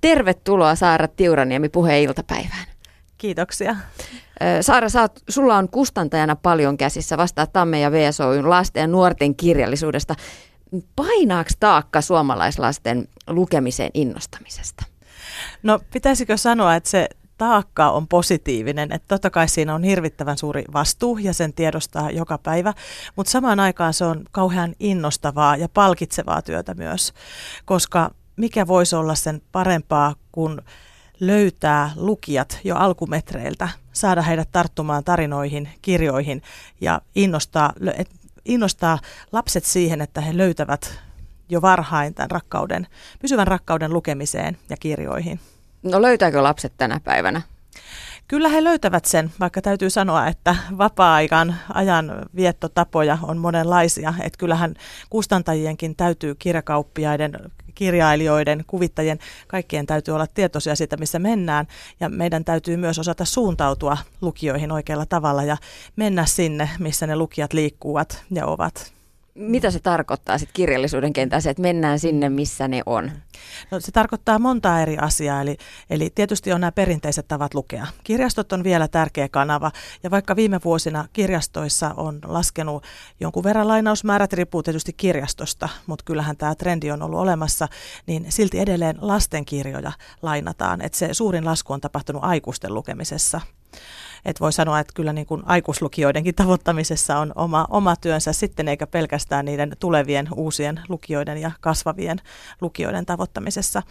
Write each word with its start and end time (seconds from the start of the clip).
Tervetuloa 0.00 0.74
Saara 0.74 1.08
Tiuraniemi 1.08 1.68
puheen 1.68 2.02
iltapäivään. 2.02 2.66
Kiitoksia. 3.18 3.76
Saara, 4.60 4.88
oot, 5.00 5.22
sulla 5.28 5.56
on 5.56 5.68
kustantajana 5.68 6.36
paljon 6.36 6.76
käsissä, 6.76 7.16
vastaa 7.16 7.46
Tamme 7.46 7.80
ja 7.80 7.92
VSOYn 7.92 8.50
lasten 8.50 8.80
ja 8.80 8.86
nuorten 8.86 9.34
kirjallisuudesta. 9.36 10.14
Painaako 10.96 11.50
taakka 11.60 12.00
suomalaislasten 12.00 13.08
lukemiseen 13.26 13.90
innostamisesta? 13.94 14.84
No 15.62 15.80
pitäisikö 15.92 16.36
sanoa, 16.36 16.74
että 16.74 16.90
se 16.90 17.08
taakka 17.38 17.90
on 17.90 18.08
positiivinen, 18.08 18.92
että 18.92 19.08
totta 19.08 19.30
kai 19.30 19.48
siinä 19.48 19.74
on 19.74 19.82
hirvittävän 19.82 20.38
suuri 20.38 20.64
vastuu 20.72 21.18
ja 21.18 21.32
sen 21.32 21.52
tiedostaa 21.52 22.10
joka 22.10 22.38
päivä, 22.38 22.72
mutta 23.16 23.30
samaan 23.30 23.60
aikaan 23.60 23.94
se 23.94 24.04
on 24.04 24.24
kauhean 24.30 24.74
innostavaa 24.80 25.56
ja 25.56 25.68
palkitsevaa 25.68 26.42
työtä 26.42 26.74
myös, 26.74 27.12
koska 27.64 28.10
mikä 28.38 28.66
voisi 28.66 28.96
olla 28.96 29.14
sen 29.14 29.42
parempaa 29.52 30.14
kuin 30.32 30.60
löytää 31.20 31.90
lukijat 31.96 32.60
jo 32.64 32.76
alkumetreiltä, 32.76 33.68
saada 33.92 34.22
heidät 34.22 34.48
tarttumaan 34.52 35.04
tarinoihin, 35.04 35.68
kirjoihin 35.82 36.42
ja 36.80 37.00
innostaa, 37.14 37.72
innostaa 38.44 38.98
lapset 39.32 39.64
siihen, 39.64 40.00
että 40.00 40.20
he 40.20 40.36
löytävät 40.36 41.00
jo 41.48 41.62
varhain 41.62 42.14
tämän 42.14 42.30
rakkauden, 42.30 42.86
pysyvän 43.20 43.46
rakkauden 43.46 43.92
lukemiseen 43.92 44.58
ja 44.70 44.76
kirjoihin. 44.76 45.40
No 45.82 46.02
löytääkö 46.02 46.42
lapset 46.42 46.72
tänä 46.76 47.00
päivänä? 47.04 47.42
Kyllä 48.28 48.48
he 48.48 48.64
löytävät 48.64 49.04
sen, 49.04 49.30
vaikka 49.40 49.62
täytyy 49.62 49.90
sanoa, 49.90 50.26
että 50.26 50.56
vapaa-aikan 50.78 51.54
ajan 51.74 52.12
viettotapoja 52.36 53.18
on 53.22 53.38
monenlaisia. 53.38 54.14
Että 54.20 54.38
kyllähän 54.38 54.74
kustantajienkin 55.10 55.96
täytyy 55.96 56.34
kirjakauppiaiden, 56.34 57.32
kirjailijoiden, 57.78 58.64
kuvittajien, 58.66 59.18
kaikkien 59.46 59.86
täytyy 59.86 60.14
olla 60.14 60.26
tietoisia 60.26 60.76
siitä, 60.76 60.96
missä 60.96 61.18
mennään. 61.18 61.66
Ja 62.00 62.08
meidän 62.08 62.44
täytyy 62.44 62.76
myös 62.76 62.98
osata 62.98 63.24
suuntautua 63.24 63.96
lukijoihin 64.20 64.72
oikealla 64.72 65.06
tavalla 65.06 65.44
ja 65.44 65.56
mennä 65.96 66.26
sinne, 66.26 66.70
missä 66.78 67.06
ne 67.06 67.16
lukijat 67.16 67.52
liikkuvat 67.52 68.24
ja 68.30 68.46
ovat 68.46 68.97
mitä 69.38 69.70
se 69.70 69.78
tarkoittaa 69.80 70.38
sitten 70.38 70.54
kirjallisuuden 70.54 71.12
kentässä, 71.12 71.50
että 71.50 71.62
mennään 71.62 71.98
sinne, 71.98 72.28
missä 72.28 72.68
ne 72.68 72.82
on? 72.86 73.10
No, 73.70 73.80
se 73.80 73.92
tarkoittaa 73.92 74.38
monta 74.38 74.82
eri 74.82 74.96
asiaa, 74.98 75.42
eli, 75.42 75.56
eli 75.90 76.10
tietysti 76.14 76.52
on 76.52 76.60
nämä 76.60 76.72
perinteiset 76.72 77.28
tavat 77.28 77.54
lukea. 77.54 77.86
Kirjastot 78.04 78.52
on 78.52 78.64
vielä 78.64 78.88
tärkeä 78.88 79.28
kanava, 79.28 79.72
ja 80.02 80.10
vaikka 80.10 80.36
viime 80.36 80.60
vuosina 80.64 81.08
kirjastoissa 81.12 81.94
on 81.96 82.18
laskenut 82.24 82.84
jonkun 83.20 83.44
verran 83.44 83.68
lainausmäärät, 83.68 84.32
riippuu 84.32 84.62
tietysti 84.62 84.92
kirjastosta, 84.92 85.68
mutta 85.86 86.04
kyllähän 86.04 86.36
tämä 86.36 86.54
trendi 86.54 86.90
on 86.90 87.02
ollut 87.02 87.20
olemassa, 87.20 87.68
niin 88.06 88.26
silti 88.28 88.58
edelleen 88.58 88.96
lastenkirjoja 89.00 89.92
lainataan, 90.22 90.80
että 90.80 90.98
se 90.98 91.14
suurin 91.14 91.44
lasku 91.44 91.72
on 91.72 91.80
tapahtunut 91.80 92.24
aikuisten 92.24 92.74
lukemisessa. 92.74 93.40
Et 94.24 94.40
voi 94.40 94.52
sanoa, 94.52 94.80
että 94.80 94.92
kyllä 94.94 95.12
niin 95.12 95.26
kuin 95.26 95.42
aikuislukijoidenkin 95.46 96.34
tavoittamisessa 96.34 97.18
on 97.18 97.32
oma, 97.34 97.66
oma 97.70 97.96
työnsä 97.96 98.32
sitten, 98.32 98.68
eikä 98.68 98.86
pelkästään 98.86 99.44
niiden 99.44 99.76
tulevien 99.80 100.28
uusien 100.34 100.80
lukijoiden 100.88 101.38
ja 101.38 101.50
kasvavien 101.60 102.18
lukijoiden 102.60 103.06
tavoittamisessa. 103.06 103.82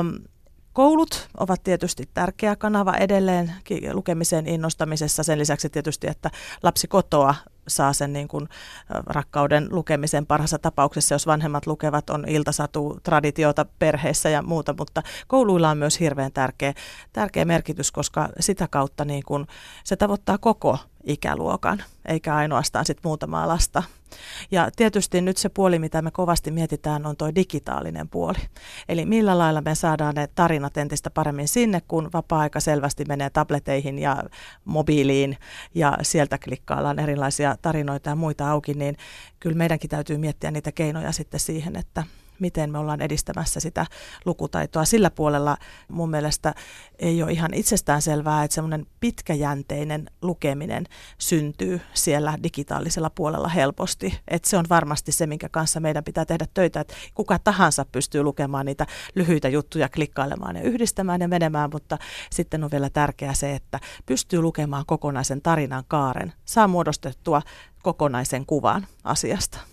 Um, 0.00 0.12
Koulut 0.72 1.28
ovat 1.36 1.62
tietysti 1.62 2.08
tärkeä 2.14 2.56
kanava 2.56 2.94
edelleen 2.94 3.52
lukemisen 3.92 4.46
innostamisessa 4.46 5.22
sen 5.22 5.38
lisäksi 5.38 5.70
tietysti, 5.70 6.06
että 6.06 6.30
lapsi 6.62 6.88
kotoa 6.88 7.34
saa 7.70 7.92
sen 7.92 8.12
niin 8.12 8.28
kuin 8.28 8.48
rakkauden 9.06 9.68
lukemisen 9.70 10.26
parhaassa 10.26 10.58
tapauksessa, 10.58 11.14
jos 11.14 11.26
vanhemmat 11.26 11.66
lukevat, 11.66 12.10
on 12.10 12.24
iltasatu, 12.28 12.98
traditiota 13.02 13.66
perheessä 13.78 14.28
ja 14.28 14.42
muuta, 14.42 14.74
mutta 14.78 15.02
kouluilla 15.26 15.70
on 15.70 15.78
myös 15.78 16.00
hirveän 16.00 16.32
tärkeä, 16.32 16.74
tärkeä 17.12 17.44
merkitys, 17.44 17.92
koska 17.92 18.28
sitä 18.40 18.68
kautta 18.68 19.04
niin 19.04 19.22
kuin 19.26 19.46
se 19.84 19.96
tavoittaa 19.96 20.38
koko 20.38 20.78
ikäluokan, 21.04 21.82
eikä 22.04 22.34
ainoastaan 22.34 22.84
sit 22.84 22.98
muutamaa 23.04 23.48
lasta. 23.48 23.82
Ja 24.50 24.70
tietysti 24.76 25.20
nyt 25.20 25.36
se 25.36 25.48
puoli, 25.48 25.78
mitä 25.78 26.02
me 26.02 26.10
kovasti 26.10 26.50
mietitään, 26.50 27.06
on 27.06 27.16
tuo 27.16 27.34
digitaalinen 27.34 28.08
puoli. 28.08 28.38
Eli 28.88 29.06
millä 29.06 29.38
lailla 29.38 29.60
me 29.60 29.74
saadaan 29.74 30.14
ne 30.14 30.28
tarinat 30.34 30.76
entistä 30.76 31.10
paremmin 31.10 31.48
sinne, 31.48 31.80
kun 31.88 32.10
vapaa-aika 32.12 32.60
selvästi 32.60 33.04
menee 33.04 33.30
tableteihin 33.30 33.98
ja 33.98 34.22
mobiiliin 34.64 35.36
ja 35.74 35.98
sieltä 36.02 36.38
klikkaillaan 36.38 36.98
erilaisia 36.98 37.56
tarinoita 37.62 38.10
ja 38.10 38.16
muita 38.16 38.50
auki, 38.50 38.74
niin 38.74 38.96
kyllä 39.40 39.56
meidänkin 39.56 39.90
täytyy 39.90 40.18
miettiä 40.18 40.50
niitä 40.50 40.72
keinoja 40.72 41.12
sitten 41.12 41.40
siihen, 41.40 41.76
että 41.76 42.04
miten 42.40 42.72
me 42.72 42.78
ollaan 42.78 43.00
edistämässä 43.00 43.60
sitä 43.60 43.86
lukutaitoa. 44.24 44.84
Sillä 44.84 45.10
puolella 45.10 45.56
mun 45.88 46.10
mielestä 46.10 46.54
ei 46.98 47.22
ole 47.22 47.32
ihan 47.32 47.54
itsestään 47.54 48.02
selvää, 48.02 48.44
että 48.44 48.54
semmoinen 48.54 48.86
pitkäjänteinen 49.00 50.10
lukeminen 50.22 50.86
syntyy 51.18 51.80
siellä 51.94 52.38
digitaalisella 52.42 53.10
puolella 53.10 53.48
helposti. 53.48 54.18
Että 54.28 54.48
se 54.48 54.56
on 54.56 54.64
varmasti 54.70 55.12
se, 55.12 55.26
minkä 55.26 55.48
kanssa 55.48 55.80
meidän 55.80 56.04
pitää 56.04 56.24
tehdä 56.24 56.46
töitä, 56.54 56.80
että 56.80 56.94
kuka 57.14 57.38
tahansa 57.38 57.84
pystyy 57.92 58.22
lukemaan 58.22 58.66
niitä 58.66 58.86
lyhyitä 59.14 59.48
juttuja, 59.48 59.88
klikkailemaan 59.88 60.56
ja 60.56 60.62
yhdistämään 60.62 61.20
ja 61.20 61.28
menemään, 61.28 61.70
mutta 61.72 61.98
sitten 62.30 62.64
on 62.64 62.70
vielä 62.70 62.90
tärkeää 62.90 63.34
se, 63.34 63.54
että 63.54 63.80
pystyy 64.06 64.40
lukemaan 64.42 64.84
kokonaisen 64.86 65.42
tarinan 65.42 65.84
kaaren, 65.88 66.32
saa 66.44 66.68
muodostettua 66.68 67.42
kokonaisen 67.82 68.46
kuvan 68.46 68.86
asiasta. 69.04 69.69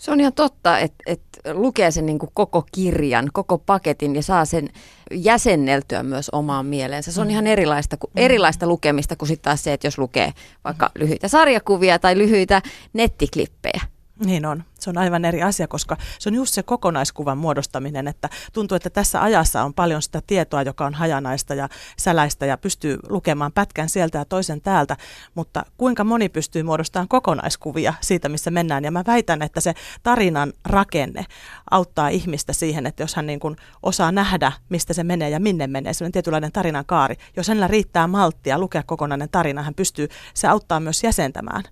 Se 0.00 0.10
on 0.10 0.20
ihan 0.20 0.32
totta, 0.32 0.78
että, 0.78 1.02
että 1.06 1.38
lukee 1.52 1.90
sen 1.90 2.06
niin 2.06 2.18
kuin 2.18 2.30
koko 2.34 2.64
kirjan, 2.72 3.28
koko 3.32 3.58
paketin 3.58 4.16
ja 4.16 4.22
saa 4.22 4.44
sen 4.44 4.68
jäsenneltyä 5.14 6.02
myös 6.02 6.30
omaan 6.30 6.66
mieleensä. 6.66 7.12
Se 7.12 7.20
on 7.20 7.26
mm. 7.26 7.30
ihan 7.30 7.46
erilaista, 7.46 7.96
mm. 7.96 8.10
erilaista 8.16 8.66
lukemista 8.66 9.16
kuin 9.16 9.28
sitten 9.28 9.44
taas 9.44 9.62
se, 9.62 9.72
että 9.72 9.86
jos 9.86 9.98
lukee 9.98 10.32
vaikka 10.64 10.90
lyhyitä 10.94 11.28
sarjakuvia 11.28 11.98
tai 11.98 12.18
lyhyitä 12.18 12.62
nettiklippejä. 12.92 13.80
Niin 14.24 14.46
on. 14.46 14.64
Se 14.78 14.90
on 14.90 14.98
aivan 14.98 15.24
eri 15.24 15.42
asia, 15.42 15.68
koska 15.68 15.96
se 16.18 16.28
on 16.28 16.34
just 16.34 16.54
se 16.54 16.62
kokonaiskuvan 16.62 17.38
muodostaminen, 17.38 18.08
että 18.08 18.28
tuntuu, 18.52 18.76
että 18.76 18.90
tässä 18.90 19.22
ajassa 19.22 19.62
on 19.62 19.74
paljon 19.74 20.02
sitä 20.02 20.22
tietoa, 20.26 20.62
joka 20.62 20.86
on 20.86 20.94
hajanaista 20.94 21.54
ja 21.54 21.68
säläistä 21.98 22.46
ja 22.46 22.58
pystyy 22.58 22.98
lukemaan 23.08 23.52
pätkän 23.52 23.88
sieltä 23.88 24.18
ja 24.18 24.24
toisen 24.24 24.60
täältä, 24.60 24.96
mutta 25.34 25.62
kuinka 25.76 26.04
moni 26.04 26.28
pystyy 26.28 26.62
muodostamaan 26.62 27.08
kokonaiskuvia 27.08 27.94
siitä, 28.00 28.28
missä 28.28 28.50
mennään. 28.50 28.84
Ja 28.84 28.90
mä 28.90 29.04
väitän, 29.06 29.42
että 29.42 29.60
se 29.60 29.74
tarinan 30.02 30.52
rakenne 30.64 31.26
auttaa 31.70 32.08
ihmistä 32.08 32.52
siihen, 32.52 32.86
että 32.86 33.02
jos 33.02 33.14
hän 33.14 33.26
niin 33.26 33.40
kuin 33.40 33.56
osaa 33.82 34.12
nähdä, 34.12 34.52
mistä 34.68 34.94
se 34.94 35.04
menee 35.04 35.30
ja 35.30 35.40
minne 35.40 35.66
menee, 35.66 35.92
se 35.92 36.04
on 36.04 36.12
tietynlainen 36.12 36.52
tarinan 36.52 36.86
kaari. 36.86 37.16
Jos 37.36 37.48
hänellä 37.48 37.68
riittää 37.68 38.06
malttia 38.06 38.58
lukea 38.58 38.82
kokonainen 38.82 39.28
tarina, 39.30 39.62
hän 39.62 39.74
pystyy, 39.74 40.08
se 40.34 40.48
auttaa 40.48 40.80
myös 40.80 41.04
jäsentämään 41.04 41.64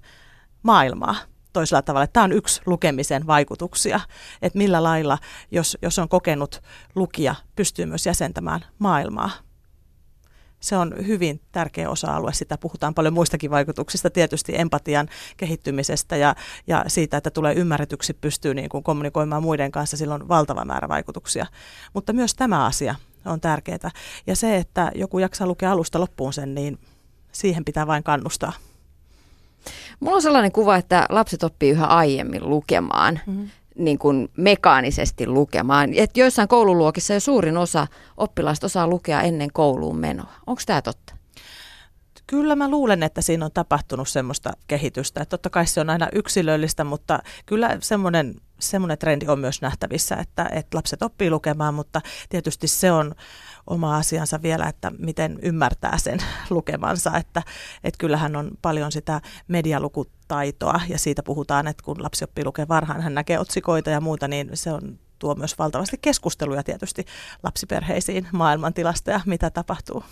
maailmaa 0.63 1.17
toisella 1.53 1.83
tavalla. 1.83 2.07
Tämä 2.07 2.25
on 2.25 2.33
yksi 2.33 2.63
lukemisen 2.67 3.27
vaikutuksia, 3.27 4.01
että 4.43 4.59
millä 4.59 4.83
lailla, 4.83 5.19
jos, 5.51 5.79
jos 5.83 5.99
on 5.99 6.09
kokenut 6.09 6.63
lukija, 6.95 7.35
pystyy 7.57 7.87
myös 7.87 8.07
jäsentämään 8.07 8.65
maailmaa. 8.79 9.31
Se 10.61 10.77
on 10.77 10.95
hyvin 11.07 11.41
tärkeä 11.53 11.91
osa-alue. 11.91 12.33
Sitä 12.33 12.59
puhutaan 12.59 12.95
paljon 12.95 13.15
muistakin 13.15 13.51
vaikutuksista, 13.51 14.11
tietysti 14.11 14.53
empatian 14.57 15.09
kehittymisestä 15.37 16.17
ja, 16.17 16.35
ja 16.67 16.85
siitä, 16.87 17.17
että 17.17 17.31
tulee 17.31 17.55
ymmärretyksi, 17.55 18.15
pystyy 18.15 18.55
niin 18.55 18.69
kuin 18.69 18.85
kommunikoimaan 18.85 19.43
muiden 19.43 19.73
kanssa. 19.73 19.97
Sillä 19.97 20.15
on 20.15 20.29
valtava 20.29 20.65
määrä 20.65 20.89
vaikutuksia. 20.89 21.47
Mutta 21.95 22.13
myös 22.13 22.35
tämä 22.35 22.67
asia 22.67 22.95
on 23.25 23.41
tärkeää. 23.41 23.91
Ja 24.27 24.37
se, 24.37 24.57
että 24.57 24.93
joku 24.95 25.19
jaksaa 25.19 25.47
lukea 25.47 25.73
alusta 25.73 26.01
loppuun 26.01 26.33
sen, 26.33 26.55
niin 26.55 26.79
siihen 27.33 27.65
pitää 27.65 27.87
vain 27.87 28.03
kannustaa. 28.03 28.53
Mulla 30.01 30.17
on 30.17 30.23
sellainen 30.23 30.53
kuva, 30.53 30.77
että 30.77 31.07
lapset 31.11 31.43
oppii 31.43 31.71
yhä 31.71 31.87
aiemmin 31.87 32.51
lukemaan. 32.51 33.21
Mm-hmm 33.27 33.49
niin 33.79 33.99
kuin 33.99 34.29
mekaanisesti 34.37 35.27
lukemaan. 35.27 35.95
Et 35.95 36.17
joissain 36.17 36.49
koululuokissa 36.49 37.15
jo 37.15 37.21
suurin 37.21 37.57
osa 37.57 37.87
oppilaista 38.17 38.67
osaa 38.67 38.89
lukea 38.89 39.23
ennen 39.23 39.53
kouluun 39.53 39.99
menoa. 39.99 40.33
Onko 40.47 40.62
tämä 40.67 40.83
totta? 40.83 41.15
Kyllä 42.27 42.56
mä 42.56 42.71
luulen, 42.71 43.03
että 43.03 43.23
siinä 43.23 43.45
on 43.45 43.53
tapahtunut 43.53 44.09
semmoista 44.09 44.53
kehitystä. 44.67 45.23
Että 45.23 45.31
totta 45.31 45.50
kai 45.50 45.67
se 45.67 45.81
on 45.81 45.91
aina 45.91 46.09
yksilöllistä, 46.12 46.85
mutta 46.85 47.19
kyllä 47.47 47.77
semmoinen, 47.81 48.35
semmoinen 48.59 48.99
trendi 48.99 49.27
on 49.27 49.39
myös 49.39 49.62
nähtävissä, 49.62 50.17
että, 50.17 50.49
että 50.53 50.77
lapset 50.77 51.03
oppii 51.03 51.31
lukemaan, 51.31 51.75
mutta 51.75 52.01
tietysti 52.29 52.67
se 52.67 52.93
on 52.93 53.15
oma 53.70 53.97
asiansa 53.97 54.43
vielä, 54.43 54.67
että 54.67 54.93
miten 54.99 55.38
ymmärtää 55.43 55.99
sen 55.99 56.19
lukemansa. 56.50 57.17
Että, 57.17 57.43
että 57.85 57.99
kyllähän 57.99 58.37
on 58.37 58.50
paljon 58.62 58.93
sitä 58.93 59.20
medialukutaitoa 59.49 60.81
ja 60.88 60.99
siitä 60.99 61.23
puhutaan, 61.23 61.67
että 61.67 61.82
kun 61.85 62.03
lapsi 62.03 62.25
oppii 62.25 62.44
lukemaan 62.44 62.69
varhain, 62.69 63.00
hän 63.00 63.15
näkee 63.15 63.38
otsikoita 63.38 63.91
ja 63.91 64.00
muuta, 64.00 64.29
niin 64.29 64.50
se 64.55 64.73
on 64.73 64.99
tuo 65.19 65.35
myös 65.35 65.59
valtavasti 65.59 65.99
keskusteluja 66.03 66.62
tietysti 66.62 67.05
lapsiperheisiin 67.43 68.29
maailmantilasta 68.32 69.11
ja 69.11 69.20
mitä 69.26 69.50
tapahtuu. 69.50 70.05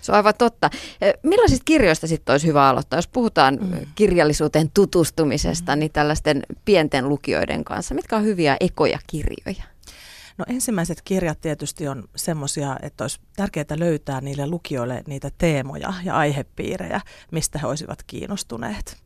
Se 0.00 0.12
on 0.12 0.16
aivan 0.16 0.34
totta. 0.38 0.70
E, 1.00 1.12
millaisista 1.22 1.64
kirjoista 1.64 2.06
sitten 2.06 2.32
olisi 2.32 2.46
hyvä 2.46 2.68
aloittaa, 2.68 2.98
jos 2.98 3.08
puhutaan 3.08 3.58
mm. 3.60 3.86
kirjallisuuteen 3.94 4.70
tutustumisesta, 4.70 5.76
mm. 5.76 5.80
niin 5.80 5.92
tällaisten 5.92 6.42
pienten 6.64 7.08
lukijoiden 7.08 7.64
kanssa? 7.64 7.94
Mitkä 7.94 8.16
on 8.16 8.24
hyviä 8.24 8.56
ekoja 8.60 8.98
kirjoja? 9.06 9.69
No 10.40 10.46
ensimmäiset 10.48 11.02
kirjat 11.02 11.40
tietysti 11.40 11.88
on 11.88 12.04
semmoisia, 12.16 12.76
että 12.82 13.04
olisi 13.04 13.20
tärkeää 13.36 13.64
löytää 13.76 14.20
niille 14.20 14.46
lukijoille 14.46 15.02
niitä 15.06 15.30
teemoja 15.38 15.94
ja 16.04 16.16
aihepiirejä, 16.16 17.00
mistä 17.32 17.58
he 17.58 17.66
olisivat 17.66 18.02
kiinnostuneet. 18.06 18.96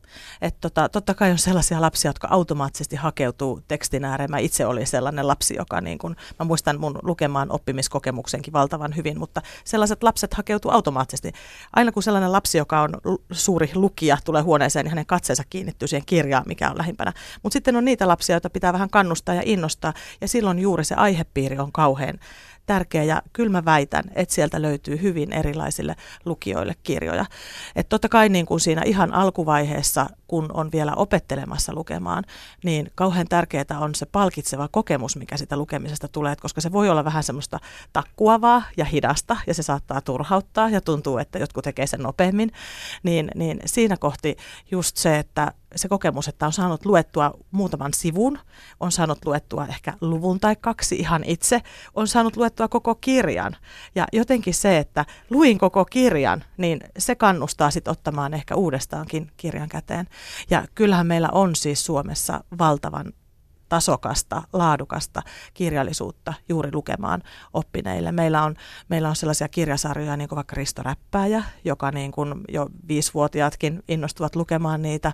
Et 0.41 0.55
tota, 0.61 0.89
totta 0.89 1.13
kai 1.13 1.31
on 1.31 1.37
sellaisia 1.37 1.81
lapsia, 1.81 2.09
jotka 2.09 2.27
automaattisesti 2.31 2.95
hakeutuu 2.95 3.61
tekstin 3.67 4.05
ääreen. 4.05 4.31
Mä 4.31 4.37
itse 4.37 4.65
olin 4.65 4.87
sellainen 4.87 5.27
lapsi, 5.27 5.55
joka 5.55 5.81
niin 5.81 5.97
kun, 5.97 6.15
mä 6.39 6.45
muistan 6.45 6.79
mun 6.79 6.99
lukemaan 7.03 7.51
oppimiskokemuksenkin 7.51 8.53
valtavan 8.53 8.95
hyvin, 8.95 9.19
mutta 9.19 9.41
sellaiset 9.63 10.03
lapset 10.03 10.33
hakeutuu 10.33 10.71
automaattisesti. 10.71 11.31
Aina 11.73 11.91
kun 11.91 12.03
sellainen 12.03 12.31
lapsi, 12.31 12.57
joka 12.57 12.81
on 12.81 12.89
suuri 13.31 13.71
lukija, 13.75 14.17
tulee 14.25 14.41
huoneeseen, 14.41 14.83
niin 14.83 14.91
hänen 14.91 15.05
katseensa 15.05 15.43
kiinnittyy 15.49 15.87
siihen 15.87 16.05
kirjaan, 16.05 16.43
mikä 16.47 16.69
on 16.69 16.77
lähimpänä. 16.77 17.13
Mutta 17.43 17.53
sitten 17.53 17.75
on 17.75 17.85
niitä 17.85 18.07
lapsia, 18.07 18.33
joita 18.33 18.49
pitää 18.49 18.73
vähän 18.73 18.89
kannustaa 18.89 19.35
ja 19.35 19.41
innostaa, 19.45 19.93
ja 20.21 20.27
silloin 20.27 20.59
juuri 20.59 20.85
se 20.85 20.95
aihepiiri 20.95 21.59
on 21.59 21.71
kauhean 21.71 22.19
tärkeä 22.65 23.03
ja 23.03 23.21
kyllä 23.33 23.49
mä 23.49 23.65
väitän, 23.65 24.03
että 24.15 24.35
sieltä 24.35 24.61
löytyy 24.61 25.01
hyvin 25.01 25.33
erilaisille 25.33 25.95
lukijoille 26.25 26.75
kirjoja. 26.83 27.25
Että 27.75 27.89
totta 27.89 28.09
kai 28.09 28.29
niin 28.29 28.45
kuin 28.45 28.59
siinä 28.59 28.81
ihan 28.85 29.13
alkuvaiheessa, 29.13 30.09
kun 30.27 30.49
on 30.53 30.71
vielä 30.71 30.93
opettelemassa 30.95 31.73
lukemaan, 31.73 32.23
niin 32.63 32.91
kauhean 32.95 33.27
tärkeää 33.27 33.79
on 33.79 33.95
se 33.95 34.05
palkitseva 34.05 34.67
kokemus, 34.67 35.15
mikä 35.15 35.37
sitä 35.37 35.57
lukemisesta 35.57 36.07
tulee, 36.07 36.35
koska 36.35 36.61
se 36.61 36.71
voi 36.71 36.89
olla 36.89 37.05
vähän 37.05 37.23
semmoista 37.23 37.59
takkuavaa 37.93 38.63
ja 38.77 38.85
hidasta 38.85 39.37
ja 39.47 39.53
se 39.53 39.63
saattaa 39.63 40.01
turhauttaa 40.01 40.69
ja 40.69 40.81
tuntuu, 40.81 41.17
että 41.17 41.39
jotkut 41.39 41.63
tekee 41.63 41.87
sen 41.87 41.99
nopeammin, 41.99 42.51
niin, 43.03 43.31
niin 43.35 43.59
siinä 43.65 43.97
kohti 43.97 44.37
just 44.71 44.97
se, 44.97 45.19
että 45.19 45.51
se 45.75 45.87
kokemus, 45.87 46.27
että 46.27 46.45
on 46.45 46.53
saanut 46.53 46.85
luettua 46.85 47.31
muutaman 47.51 47.93
sivun, 47.93 48.39
on 48.79 48.91
saanut 48.91 49.25
luettua 49.25 49.65
ehkä 49.65 49.93
luvun 50.01 50.39
tai 50.39 50.55
kaksi 50.55 50.95
ihan 50.95 51.23
itse, 51.23 51.61
on 51.93 52.07
saanut 52.07 52.37
luettua 52.37 52.67
koko 52.67 52.95
kirjan. 52.95 53.55
Ja 53.95 54.05
jotenkin 54.13 54.53
se, 54.53 54.77
että 54.77 55.05
luin 55.29 55.57
koko 55.57 55.85
kirjan, 55.85 56.43
niin 56.57 56.81
se 56.97 57.15
kannustaa 57.15 57.71
sitten 57.71 57.91
ottamaan 57.91 58.33
ehkä 58.33 58.55
uudestaankin 58.55 59.31
kirjan 59.37 59.69
käteen. 59.69 60.07
Ja 60.49 60.65
kyllähän 60.75 61.07
meillä 61.07 61.29
on 61.31 61.55
siis 61.55 61.85
Suomessa 61.85 62.43
valtavan 62.57 63.13
tasokasta, 63.69 64.41
laadukasta 64.53 65.21
kirjallisuutta 65.53 66.33
juuri 66.49 66.69
lukemaan 66.73 67.21
oppineille. 67.53 68.11
Meillä 68.11 68.43
on, 68.43 68.55
meillä 68.89 69.09
on 69.09 69.15
sellaisia 69.15 69.47
kirjasarjoja, 69.47 70.17
niin 70.17 70.29
kuin 70.29 70.35
vaikka 70.35 70.55
Risto 70.55 70.83
Räppäjä, 70.83 71.43
joka 71.63 71.91
niin 71.91 72.11
kuin 72.11 72.33
jo 72.49 72.69
viisivuotiaatkin 72.87 73.83
innostuvat 73.87 74.35
lukemaan 74.35 74.81
niitä. 74.81 75.13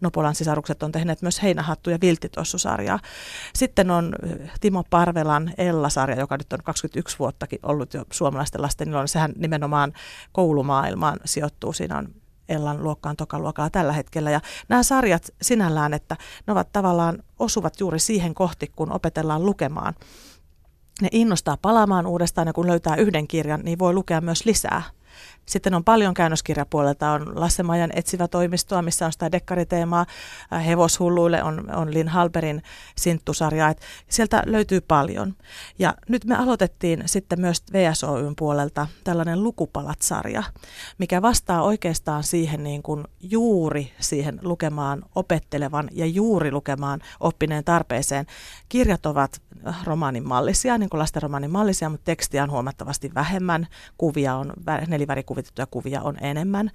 Nopolan 0.00 0.34
sisarukset 0.34 0.82
on 0.82 0.92
tehneet 0.92 1.22
myös 1.22 1.42
Heinähattu- 1.42 1.90
ja 1.90 1.98
Vilttitossu-sarjaa. 2.00 2.98
Sitten 3.54 3.90
on 3.90 4.14
Timo 4.60 4.84
Parvelan 4.90 5.52
Ella-sarja, 5.58 6.20
joka 6.20 6.36
nyt 6.36 6.52
on 6.52 6.62
21 6.64 7.18
vuottakin 7.18 7.58
ollut 7.62 7.94
jo 7.94 8.04
suomalaisten 8.12 8.62
lasten, 8.62 8.88
sehän 9.06 9.32
nimenomaan 9.36 9.92
koulumaailmaan 10.32 11.20
sijoittuu. 11.24 11.72
Siinä 11.72 11.98
on 11.98 12.21
Ellan 12.52 12.82
luokkaan 12.82 13.16
tokaluokalla 13.16 13.70
tällä 13.70 13.92
hetkellä. 13.92 14.30
Ja 14.30 14.40
nämä 14.68 14.82
sarjat 14.82 15.30
sinällään, 15.42 15.94
että 15.94 16.16
ne 16.46 16.52
ovat 16.52 16.72
tavallaan 16.72 17.22
osuvat 17.38 17.80
juuri 17.80 17.98
siihen 17.98 18.34
kohti, 18.34 18.72
kun 18.76 18.92
opetellaan 18.92 19.46
lukemaan. 19.46 19.94
Ne 21.00 21.08
innostaa 21.12 21.56
palaamaan 21.56 22.06
uudestaan 22.06 22.46
ja 22.46 22.52
kun 22.52 22.66
löytää 22.66 22.96
yhden 22.96 23.28
kirjan, 23.28 23.60
niin 23.62 23.78
voi 23.78 23.92
lukea 23.92 24.20
myös 24.20 24.44
lisää. 24.44 24.82
Sitten 25.46 25.74
on 25.74 25.84
paljon 25.84 26.14
käännöskirjapuolelta, 26.14 27.10
on 27.10 27.40
Lasse-Majan 27.40 27.90
etsivä 27.94 28.28
toimistoa, 28.28 28.82
missä 28.82 29.06
on 29.06 29.12
sitä 29.12 29.32
dekkariteemaa. 29.32 30.06
Äh, 30.52 30.66
Hevoshulluille 30.66 31.42
on, 31.42 31.74
on 31.74 31.94
Lin 31.94 32.08
Halberin 32.08 32.62
sinttusarja. 32.96 33.68
Et 33.68 33.80
sieltä 34.08 34.42
löytyy 34.46 34.80
paljon. 34.80 35.34
Ja 35.78 35.94
nyt 36.08 36.24
me 36.24 36.36
aloitettiin 36.36 37.02
sitten 37.06 37.40
myös 37.40 37.62
VSOYn 37.72 38.36
puolelta 38.36 38.86
tällainen 39.04 39.42
Lukupalat-sarja, 39.42 40.42
mikä 40.98 41.22
vastaa 41.22 41.62
oikeastaan 41.62 42.22
siihen 42.22 42.62
niin 42.62 42.82
kuin 42.82 43.04
juuri 43.20 43.92
siihen 44.00 44.38
lukemaan 44.42 45.02
opettelevan 45.14 45.88
ja 45.92 46.06
juuri 46.06 46.52
lukemaan 46.52 47.00
oppineen 47.20 47.64
tarpeeseen. 47.64 48.26
Kirjat 48.68 49.06
ovat 49.06 49.42
romaanin 49.84 50.28
mallisia, 50.28 50.78
niin 50.78 50.90
kuin 50.90 50.98
lastenromaanin 50.98 51.50
mallisia, 51.50 51.88
mutta 51.88 52.04
tekstiä 52.04 52.42
on 52.42 52.50
huomattavasti 52.50 53.10
vähemmän. 53.14 53.66
Kuvia 53.98 54.34
on, 54.34 54.52
nelivärikuvitettuja 55.32 55.66
kuvia 55.66 56.02
on 56.02 56.16
enemmän. 56.20 56.70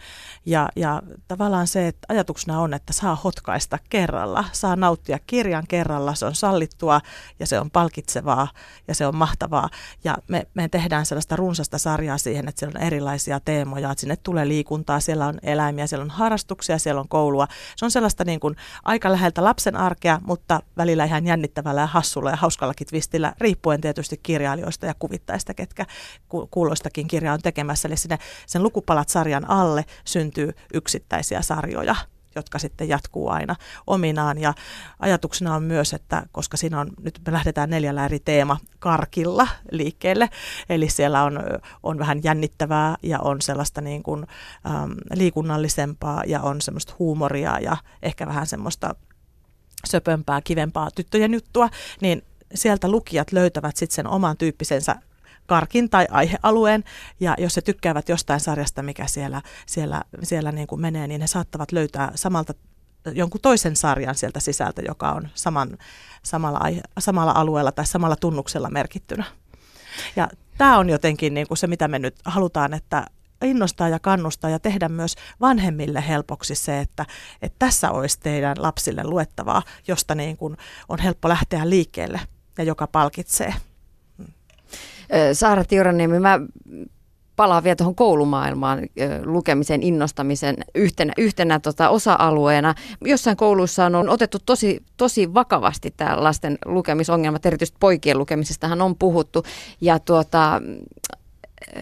Ja, 0.45 0.69
ja 0.75 1.01
tavallaan 1.27 1.67
se, 1.67 1.87
että 1.87 2.05
ajatuksena 2.09 2.59
on, 2.59 2.73
että 2.73 2.93
saa 2.93 3.15
hotkaista 3.15 3.79
kerralla, 3.89 4.43
saa 4.51 4.75
nauttia 4.75 5.19
kirjan 5.27 5.67
kerralla, 5.67 6.15
se 6.15 6.25
on 6.25 6.35
sallittua 6.35 7.01
ja 7.39 7.45
se 7.47 7.59
on 7.59 7.71
palkitsevaa 7.71 8.47
ja 8.87 8.95
se 8.95 9.07
on 9.07 9.15
mahtavaa. 9.15 9.69
Ja 10.03 10.17
me, 10.27 10.47
me 10.53 10.69
tehdään 10.69 11.05
sellaista 11.05 11.35
runsasta 11.35 11.77
sarjaa 11.77 12.17
siihen, 12.17 12.47
että 12.47 12.59
siellä 12.59 12.79
on 12.79 12.85
erilaisia 12.85 13.39
teemoja, 13.39 13.91
että 13.91 14.01
sinne 14.01 14.15
tulee 14.15 14.47
liikuntaa, 14.47 14.99
siellä 14.99 15.25
on 15.25 15.39
eläimiä, 15.43 15.87
siellä 15.87 16.03
on 16.03 16.09
harrastuksia, 16.09 16.77
siellä 16.77 17.01
on 17.01 17.07
koulua. 17.07 17.47
Se 17.75 17.85
on 17.85 17.91
sellaista 17.91 18.23
niin 18.23 18.39
kuin 18.39 18.55
aika 18.83 19.11
läheltä 19.11 19.43
lapsen 19.43 19.75
arkea, 19.75 20.21
mutta 20.23 20.61
välillä 20.77 21.05
ihan 21.05 21.25
jännittävällä 21.25 21.81
ja 21.81 21.87
hassulla 21.87 22.29
ja 22.29 22.35
hauskalla 22.35 22.67
jollakin 22.67 22.87
twistillä, 22.87 23.33
riippuen 23.39 23.81
tietysti 23.81 24.19
kirjailijoista 24.23 24.85
ja 24.85 24.93
kuvittajista, 24.99 25.53
ketkä 25.53 25.85
kuuloistakin 26.51 27.07
kirjaa 27.07 27.33
on 27.33 27.41
tekemässä. 27.41 27.87
Eli 27.87 27.97
sinne 27.97 28.17
sen 28.47 28.63
lukupalat-sarjan 28.63 29.49
alle 29.49 29.85
syntyy 30.05 30.53
yksittäisiä 30.73 31.41
sarjoja 31.41 31.95
jotka 32.37 32.59
sitten 32.59 32.89
jatkuu 32.89 33.29
aina 33.29 33.55
ominaan. 33.87 34.37
Ja 34.37 34.53
ajatuksena 34.99 35.55
on 35.55 35.63
myös, 35.63 35.93
että 35.93 36.23
koska 36.31 36.57
siinä 36.57 36.79
on, 36.79 36.89
nyt 37.03 37.19
me 37.25 37.33
lähdetään 37.33 37.69
neljällä 37.69 38.05
eri 38.05 38.19
teema 38.19 38.57
karkilla 38.79 39.47
liikkeelle, 39.71 40.29
eli 40.69 40.89
siellä 40.89 41.23
on, 41.23 41.39
on 41.83 41.99
vähän 41.99 42.23
jännittävää 42.23 42.95
ja 43.03 43.19
on 43.19 43.41
sellaista 43.41 43.81
niin 43.81 44.03
kuin, 44.03 44.27
äm, 44.65 44.95
liikunnallisempaa 45.13 46.23
ja 46.27 46.41
on 46.41 46.61
semmoista 46.61 46.93
huumoria 46.99 47.59
ja 47.59 47.77
ehkä 48.01 48.27
vähän 48.27 48.47
semmoista 48.47 48.95
söpömpää, 49.85 50.41
kivempaa 50.41 50.91
tyttöjen 50.95 51.33
juttua, 51.33 51.69
niin 52.01 52.23
sieltä 52.53 52.91
lukijat 52.91 53.31
löytävät 53.31 53.77
sitten 53.77 53.95
sen 53.95 54.07
oman 54.07 54.37
tyyppisensä 54.37 54.95
karkin 55.47 55.89
tai 55.89 56.07
aihealueen, 56.11 56.83
ja 57.19 57.35
jos 57.37 57.55
he 57.55 57.61
tykkäävät 57.61 58.09
jostain 58.09 58.39
sarjasta, 58.39 58.83
mikä 58.83 59.07
siellä, 59.07 59.41
siellä, 59.65 60.03
siellä 60.23 60.51
niin 60.51 60.67
kuin 60.67 60.81
menee, 60.81 61.07
niin 61.07 61.21
he 61.21 61.27
saattavat 61.27 61.71
löytää 61.71 62.11
samalta 62.15 62.53
jonkun 63.13 63.41
toisen 63.41 63.75
sarjan 63.75 64.15
sieltä 64.15 64.39
sisältä, 64.39 64.81
joka 64.81 65.11
on 65.11 65.29
saman, 65.33 65.77
samalla, 66.23 66.59
aihe, 66.61 66.81
samalla 66.99 67.31
alueella 67.31 67.71
tai 67.71 67.85
samalla 67.85 68.15
tunnuksella 68.15 68.69
merkittynä. 68.69 69.23
Ja 70.15 70.29
tämä 70.57 70.77
on 70.77 70.89
jotenkin 70.89 71.33
niin 71.33 71.47
kuin 71.47 71.57
se, 71.57 71.67
mitä 71.67 71.87
me 71.87 71.99
nyt 71.99 72.15
halutaan, 72.25 72.73
että 72.73 73.05
innostaa 73.41 73.89
ja 73.89 73.99
kannustaa 73.99 74.49
ja 74.49 74.59
tehdä 74.59 74.89
myös 74.89 75.15
vanhemmille 75.41 76.07
helpoksi 76.07 76.55
se, 76.55 76.79
että, 76.79 77.05
että 77.41 77.55
tässä 77.59 77.91
olisi 77.91 78.19
teidän 78.19 78.55
lapsille 78.59 79.03
luettavaa, 79.03 79.63
josta 79.87 80.15
niin 80.15 80.37
kuin 80.37 80.57
on 80.89 80.99
helppo 80.99 81.29
lähteä 81.29 81.69
liikkeelle 81.69 82.21
ja 82.57 82.63
joka 82.63 82.87
palkitsee. 82.87 83.53
Saara 85.33 85.63
Tiuraniemi, 85.63 86.19
mä 86.19 86.39
palaan 87.35 87.63
vielä 87.63 87.75
tuohon 87.75 87.95
koulumaailmaan 87.95 88.79
lukemisen 89.25 89.83
innostamisen 89.83 90.55
yhtenä, 90.75 91.13
yhtenä 91.17 91.59
tota 91.59 91.89
osa-alueena. 91.89 92.75
Jossain 93.01 93.37
kouluissa 93.37 93.85
on 93.85 94.09
otettu 94.09 94.37
tosi, 94.45 94.83
tosi 94.97 95.33
vakavasti 95.33 95.93
tämä 95.97 96.23
lasten 96.23 96.57
lukemisongelmat, 96.65 97.45
erityisesti 97.45 97.77
poikien 97.79 98.17
lukemisestahan 98.17 98.81
on 98.81 98.95
puhuttu. 98.95 99.43
Ja 99.81 99.99
tuota, 99.99 100.61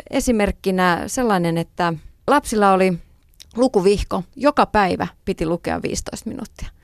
esimerkkinä 0.09 1.03
sellainen, 1.07 1.57
että 1.57 1.93
lapsilla 2.27 2.73
oli 2.73 2.93
lukuvihko, 3.55 4.23
joka 4.35 4.65
päivä 4.65 5.07
piti 5.25 5.45
lukea 5.45 5.81
15 5.81 6.29
minuuttia 6.29 6.74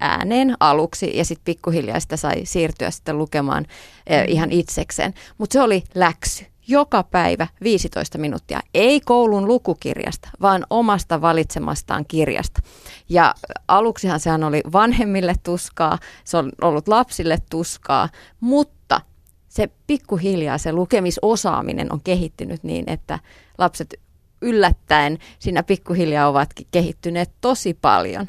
ääneen 0.00 0.56
aluksi 0.60 1.16
ja 1.16 1.24
sitten 1.24 1.44
pikkuhiljaa 1.44 2.00
sitä 2.00 2.16
sai 2.16 2.44
siirtyä 2.44 2.90
sitten 2.90 3.18
lukemaan 3.18 3.66
eh, 4.06 4.26
mm. 4.26 4.32
ihan 4.32 4.52
itsekseen. 4.52 5.14
Mutta 5.38 5.52
se 5.52 5.62
oli 5.62 5.82
läksy. 5.94 6.46
Joka 6.68 7.02
päivä 7.02 7.46
15 7.62 8.18
minuuttia. 8.18 8.60
Ei 8.74 9.00
koulun 9.00 9.46
lukukirjasta, 9.46 10.28
vaan 10.40 10.66
omasta 10.70 11.20
valitsemastaan 11.20 12.04
kirjasta. 12.08 12.62
Ja 13.08 13.34
aluksihan 13.68 14.20
sehän 14.20 14.44
oli 14.44 14.60
vanhemmille 14.72 15.34
tuskaa, 15.42 15.98
se 16.24 16.36
on 16.36 16.52
ollut 16.62 16.88
lapsille 16.88 17.38
tuskaa, 17.50 18.08
mutta 18.40 19.00
se 19.48 19.68
pikkuhiljaa 19.86 20.58
se 20.58 20.72
lukemisosaaminen 20.72 21.92
on 21.92 22.00
kehittynyt 22.00 22.64
niin, 22.64 22.90
että 22.90 23.18
lapset 23.58 23.94
yllättäen 24.42 25.18
siinä 25.38 25.62
pikkuhiljaa 25.62 26.28
ovat 26.28 26.50
kehittyneet 26.70 27.30
tosi 27.40 27.74
paljon 27.74 28.26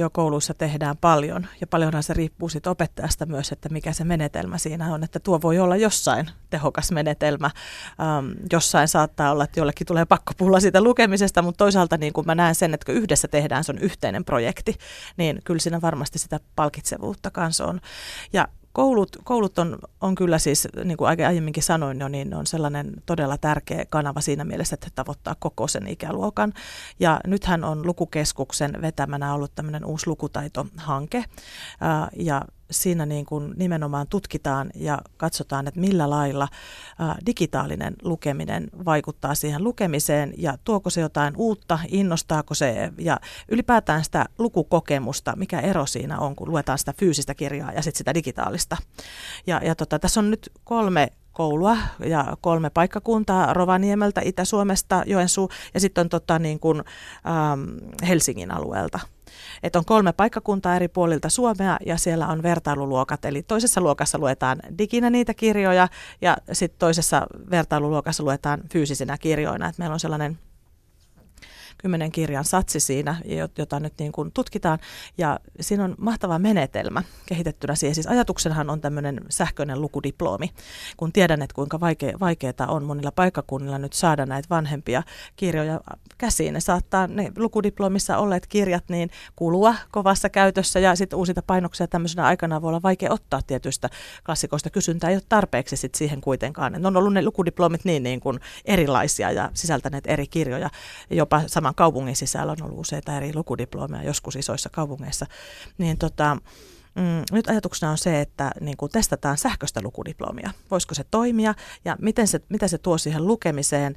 jo 0.00 0.10
kouluissa 0.10 0.54
tehdään 0.54 0.96
paljon. 0.96 1.46
Ja 1.60 1.66
paljonhan 1.66 2.02
se 2.02 2.14
riippuu 2.14 2.48
siitä 2.48 2.70
opettajasta 2.70 3.26
myös, 3.26 3.52
että 3.52 3.68
mikä 3.68 3.92
se 3.92 4.04
menetelmä 4.04 4.58
siinä 4.58 4.94
on. 4.94 5.04
Että 5.04 5.20
tuo 5.20 5.42
voi 5.42 5.58
olla 5.58 5.76
jossain 5.76 6.30
tehokas 6.50 6.92
menetelmä. 6.92 7.50
Ähm, 8.00 8.32
jossain 8.52 8.88
saattaa 8.88 9.32
olla, 9.32 9.44
että 9.44 9.60
jollekin 9.60 9.86
tulee 9.86 10.04
pakko 10.04 10.32
pulla 10.36 10.60
siitä 10.60 10.82
lukemisesta, 10.82 11.42
mutta 11.42 11.58
toisaalta 11.58 11.96
niin 11.96 12.12
kun 12.12 12.26
mä 12.26 12.34
näen 12.34 12.54
sen, 12.54 12.74
että 12.74 12.86
kun 12.86 12.94
yhdessä 12.94 13.28
tehdään, 13.28 13.64
se 13.64 13.72
on 13.72 13.78
yhteinen 13.78 14.24
projekti, 14.24 14.74
niin 15.16 15.40
kyllä 15.44 15.60
siinä 15.60 15.80
varmasti 15.80 16.18
sitä 16.18 16.40
palkitsevuutta 16.56 17.30
kanssa 17.30 17.66
on. 17.66 17.80
Ja 18.32 18.48
koulut, 18.72 19.16
koulut 19.24 19.58
on, 19.58 19.78
on 20.00 20.14
kyllä 20.14 20.38
siis, 20.38 20.68
niin 20.84 20.96
kuin 20.96 21.08
aiemminkin 21.26 21.62
sanoin 21.62 22.00
jo, 22.00 22.08
niin 22.08 22.34
on 22.34 22.46
sellainen 22.46 22.92
todella 23.06 23.38
tärkeä 23.38 23.84
kanava 23.90 24.20
siinä 24.20 24.44
mielessä, 24.44 24.74
että 24.74 24.88
tavoittaa 24.94 25.34
koko 25.38 25.68
sen 25.68 25.86
ikäluokan. 25.86 26.52
Ja 27.00 27.20
nythän 27.26 27.64
on 27.64 27.86
lukukeskuksen 27.86 28.82
vetämänä 28.82 29.34
ollut 29.34 29.54
tämmöinen 29.54 29.84
uusi 29.84 30.06
lukutaitohanke. 30.06 31.24
Ja 32.16 32.42
siinä 32.70 33.06
niin 33.06 33.26
kuin 33.26 33.52
nimenomaan 33.56 34.06
tutkitaan 34.06 34.70
ja 34.74 34.98
katsotaan, 35.16 35.68
että 35.68 35.80
millä 35.80 36.10
lailla 36.10 36.48
digitaalinen 37.26 37.94
lukeminen 38.02 38.70
vaikuttaa 38.84 39.34
siihen 39.34 39.64
lukemiseen 39.64 40.34
ja 40.36 40.58
tuoko 40.64 40.90
se 40.90 41.00
jotain 41.00 41.34
uutta, 41.36 41.78
innostaako 41.88 42.54
se 42.54 42.92
ja 42.98 43.20
ylipäätään 43.48 44.04
sitä 44.04 44.26
lukukokemusta, 44.38 45.36
mikä 45.36 45.60
ero 45.60 45.86
siinä 45.86 46.18
on, 46.18 46.36
kun 46.36 46.50
luetaan 46.50 46.78
sitä 46.78 46.94
fyysistä 46.98 47.34
kirjaa 47.34 47.72
ja 47.72 47.82
sitten 47.82 47.98
sitä 47.98 48.14
digitaalista. 48.14 48.76
Ja, 49.46 49.60
ja 49.64 49.74
tota, 49.74 49.98
tässä 49.98 50.20
on 50.20 50.30
nyt 50.30 50.52
kolme 50.64 51.12
koulua 51.32 51.76
ja 52.06 52.36
kolme 52.40 52.70
paikkakuntaa 52.70 53.54
Rovaniemeltä, 53.54 54.20
Itä-Suomesta, 54.24 55.02
Joensuu 55.06 55.50
ja 55.74 55.80
sitten 55.80 56.02
on 56.02 56.08
tota, 56.08 56.38
niin 56.38 56.60
kuin, 56.60 56.82
ähm, 57.26 57.62
Helsingin 58.08 58.50
alueelta. 58.50 59.00
Et 59.62 59.76
on 59.76 59.84
kolme 59.84 60.12
paikkakuntaa 60.12 60.76
eri 60.76 60.88
puolilta 60.88 61.28
Suomea 61.28 61.78
ja 61.86 61.98
siellä 61.98 62.28
on 62.28 62.42
vertailuluokat. 62.42 63.24
Eli 63.24 63.42
toisessa 63.42 63.80
luokassa 63.80 64.18
luetaan 64.18 64.58
diginä 64.78 65.10
niitä 65.10 65.34
kirjoja 65.34 65.88
ja 66.20 66.36
sitten 66.52 66.78
toisessa 66.78 67.26
vertailuluokassa 67.50 68.22
luetaan 68.22 68.60
fyysisinä 68.72 69.18
kirjoina. 69.18 69.68
Et 69.68 69.78
meillä 69.78 69.94
on 69.94 70.00
sellainen 70.00 70.38
kymmenen 71.82 72.12
kirjan 72.12 72.44
satsi 72.44 72.80
siinä, 72.80 73.16
jota 73.58 73.80
nyt 73.80 73.94
niin 73.98 74.12
kuin 74.12 74.32
tutkitaan. 74.32 74.78
Ja 75.18 75.40
siinä 75.60 75.84
on 75.84 75.94
mahtava 75.98 76.38
menetelmä 76.38 77.02
kehitettynä 77.26 77.74
siihen. 77.74 77.94
Siis 77.94 78.06
ajatuksenhan 78.06 78.70
on 78.70 78.80
tämmöinen 78.80 79.20
sähköinen 79.28 79.80
lukudiplomi. 79.80 80.50
Kun 80.96 81.12
tiedän, 81.12 81.42
että 81.42 81.54
kuinka 81.54 81.80
vaikea, 81.80 82.20
vaikeaa 82.20 82.66
on 82.68 82.84
monilla 82.84 83.12
paikkakunnilla 83.12 83.78
nyt 83.78 83.92
saada 83.92 84.26
näitä 84.26 84.46
vanhempia 84.50 85.02
kirjoja 85.36 85.80
käsiin. 86.18 86.54
Ne 86.54 86.60
saattaa 86.60 87.06
ne 87.06 87.32
lukudiplomissa 87.36 88.18
olleet 88.18 88.46
kirjat 88.46 88.84
niin 88.88 89.10
kulua 89.36 89.74
kovassa 89.90 90.28
käytössä 90.28 90.80
ja 90.80 90.94
sitten 90.94 91.18
uusita 91.18 91.42
painoksia 91.42 91.88
tämmöisenä 91.88 92.26
aikana 92.26 92.62
voi 92.62 92.68
olla 92.68 92.82
vaikea 92.82 93.12
ottaa 93.12 93.40
tietystä 93.46 93.88
klassikoista 94.26 94.70
kysyntää. 94.70 95.10
Ei 95.10 95.16
ole 95.16 95.22
tarpeeksi 95.28 95.76
sit 95.76 95.94
siihen 95.94 96.20
kuitenkaan. 96.20 96.72
Ne 96.72 96.88
on 96.88 96.96
ollut 96.96 97.12
ne 97.12 97.24
lukudiplomit 97.24 97.84
niin, 97.84 98.02
niin 98.02 98.20
kuin 98.20 98.40
erilaisia 98.64 99.30
ja 99.30 99.50
sisältäneet 99.54 100.04
eri 100.06 100.26
kirjoja. 100.26 100.70
Jopa 101.10 101.42
sama 101.46 101.69
saman 101.70 101.74
kaupungin 101.74 102.16
sisällä 102.16 102.52
on 102.52 102.62
ollut 102.62 102.78
useita 102.78 103.16
eri 103.16 103.34
lukudiplomeja 103.34 104.02
joskus 104.02 104.36
isoissa 104.36 104.68
kaupungeissa, 104.68 105.26
niin 105.78 105.98
tota, 105.98 106.36
Mm, 106.94 107.22
nyt 107.32 107.48
ajatuksena 107.48 107.92
on 107.92 107.98
se, 107.98 108.20
että 108.20 108.50
niin 108.60 108.76
kuin 108.76 108.92
testataan 108.92 109.38
sähköistä 109.38 109.80
lukudiplomia. 109.82 110.50
Voisiko 110.70 110.94
se 110.94 111.04
toimia 111.10 111.54
ja 111.84 111.96
miten 112.00 112.28
se, 112.28 112.40
mitä 112.48 112.68
se 112.68 112.78
tuo 112.78 112.98
siihen 112.98 113.26
lukemiseen, 113.26 113.96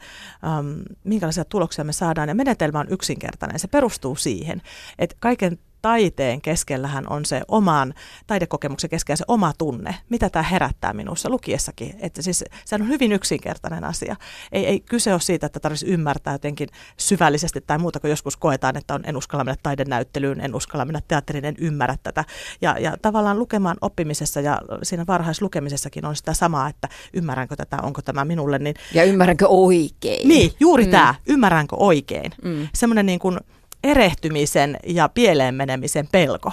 um, 0.60 0.84
minkälaisia 1.04 1.46
tuloksia 1.46 1.84
me 1.84 1.94
saadaan. 1.94 2.30
Ja 2.30 2.36
menetelmä 2.36 2.80
on 2.80 2.90
yksinkertainen. 2.90 3.60
Se 3.60 3.68
perustuu 3.68 4.16
siihen, 4.16 4.62
että 5.00 5.16
kaiken 5.20 5.60
taiteen 5.84 6.42
keskellähän 6.42 7.06
on 7.10 7.26
se 7.26 7.42
oman 7.48 7.94
taidekokemuksen 8.28 8.90
keskellä 8.90 9.18
se 9.18 9.26
oma 9.28 9.54
tunne, 9.58 9.96
mitä 10.10 10.30
tämä 10.30 10.44
herättää 10.44 10.94
minussa 10.94 11.30
lukiessakin. 11.30 11.96
Että 12.00 12.22
siis 12.22 12.44
se 12.66 12.76
on 12.76 12.88
hyvin 12.88 13.12
yksinkertainen 13.12 13.84
asia. 13.84 14.16
Ei, 14.52 14.66
ei 14.66 14.80
kyse 14.80 15.12
ole 15.12 15.22
siitä, 15.22 15.46
että 15.46 15.60
tarvitsisi 15.60 15.92
ymmärtää 15.92 16.34
jotenkin 16.34 16.70
syvällisesti 16.98 17.62
tai 17.62 17.78
muuta 17.78 18.00
kuin 18.00 18.10
joskus 18.10 18.38
koetaan, 18.38 18.78
että 18.78 18.94
on 18.94 19.04
en 19.06 19.18
uskalla 19.18 19.44
mennä 19.44 19.58
taidenäyttelyyn, 19.64 20.42
en 20.42 20.56
uskalla 20.56 20.86
mennä 20.86 21.02
teatteriin, 21.08 21.46
en 21.46 21.56
ymmärrä 21.58 21.96
tätä. 22.04 22.26
Ja, 22.62 22.76
ja 22.80 22.98
tavallaan 23.02 23.40
lukemaan 23.40 23.78
oppimisessa 23.82 24.42
ja 24.42 24.62
siinä 24.84 25.06
varhaislukemisessakin 25.08 26.06
on 26.06 26.16
sitä 26.16 26.34
samaa, 26.34 26.70
että 26.70 26.90
ymmärränkö 27.14 27.56
tätä, 27.56 27.78
onko 27.84 28.02
tämä 28.02 28.26
minulle. 28.26 28.60
Niin... 28.60 28.76
Ja 28.94 29.04
ymmärränkö 29.04 29.48
oikein. 29.48 30.28
Niin, 30.28 30.52
juuri 30.60 30.86
mm. 30.86 30.92
tämä, 30.92 31.16
ymmärränkö 31.28 31.76
oikein. 31.76 32.32
Mm. 32.44 32.68
Semmoinen 32.74 33.06
niin 33.06 33.20
kuin 33.20 33.40
erehtymisen 33.84 34.78
ja 34.88 35.10
pieleen 35.10 35.56
menemisen 35.56 36.08
pelko. 36.12 36.52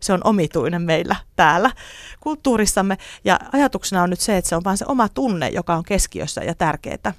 Se 0.00 0.12
on 0.12 0.20
omituinen 0.24 0.82
meillä 0.82 1.16
täällä 1.36 1.70
kulttuurissamme 2.20 2.98
ja 3.24 3.40
ajatuksena 3.52 4.02
on 4.02 4.10
nyt 4.10 4.20
se, 4.20 4.36
että 4.36 4.48
se 4.48 4.56
on 4.56 4.64
vain 4.64 4.78
se 4.78 4.84
oma 4.88 5.08
tunne, 5.08 5.48
joka 5.48 5.74
on 5.74 5.84
keskiössä 5.84 6.40
ja 6.44 6.54
tärkeää. 6.54 7.14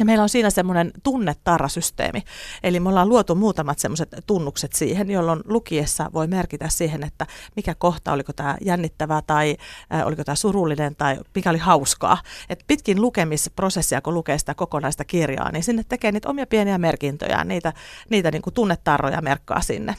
Ja 0.00 0.06
meillä 0.06 0.22
on 0.22 0.28
siinä 0.28 0.50
semmoinen 0.50 0.90
tunnetarrasysteemi. 1.02 2.22
Eli 2.62 2.80
me 2.80 2.88
ollaan 2.88 3.08
luotu 3.08 3.34
muutamat 3.34 3.78
semmoiset 3.78 4.08
tunnukset 4.26 4.72
siihen, 4.72 5.10
jolloin 5.10 5.40
lukiessa 5.44 6.10
voi 6.12 6.26
merkitä 6.26 6.68
siihen, 6.68 7.04
että 7.04 7.26
mikä 7.56 7.74
kohta, 7.74 8.12
oliko 8.12 8.32
tämä 8.32 8.56
jännittävää 8.60 9.22
tai 9.26 9.56
äh, 9.94 10.06
oliko 10.06 10.24
tämä 10.24 10.36
surullinen 10.36 10.96
tai 10.96 11.18
mikä 11.34 11.50
oli 11.50 11.58
hauskaa. 11.58 12.18
Et 12.48 12.64
pitkin 12.66 13.00
lukemisprosessia, 13.00 14.00
kun 14.00 14.14
lukee 14.14 14.38
sitä 14.38 14.54
kokonaista 14.54 15.04
kirjaa, 15.04 15.52
niin 15.52 15.62
sinne 15.62 15.84
tekee 15.88 16.12
niitä 16.12 16.28
omia 16.28 16.46
pieniä 16.46 16.78
merkintöjä, 16.78 17.44
niitä, 17.44 17.72
niitä 18.10 18.30
niin 18.30 18.42
kuin 18.42 18.54
tunnetarroja 18.54 19.20
merkkaa 19.20 19.60
sinne. 19.60 19.94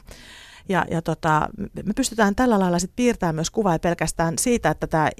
Ja, 0.68 0.84
ja 0.90 1.02
tota, 1.02 1.48
me 1.84 1.92
pystytään 1.96 2.34
tällä 2.34 2.58
lailla 2.58 2.78
sit 2.78 2.92
piirtämään 2.96 3.34
myös 3.34 3.50
kuvaa 3.50 3.78
pelkästään 3.78 4.38
siitä, 4.38 4.70
että 4.70 4.86
tämä, 4.86 5.10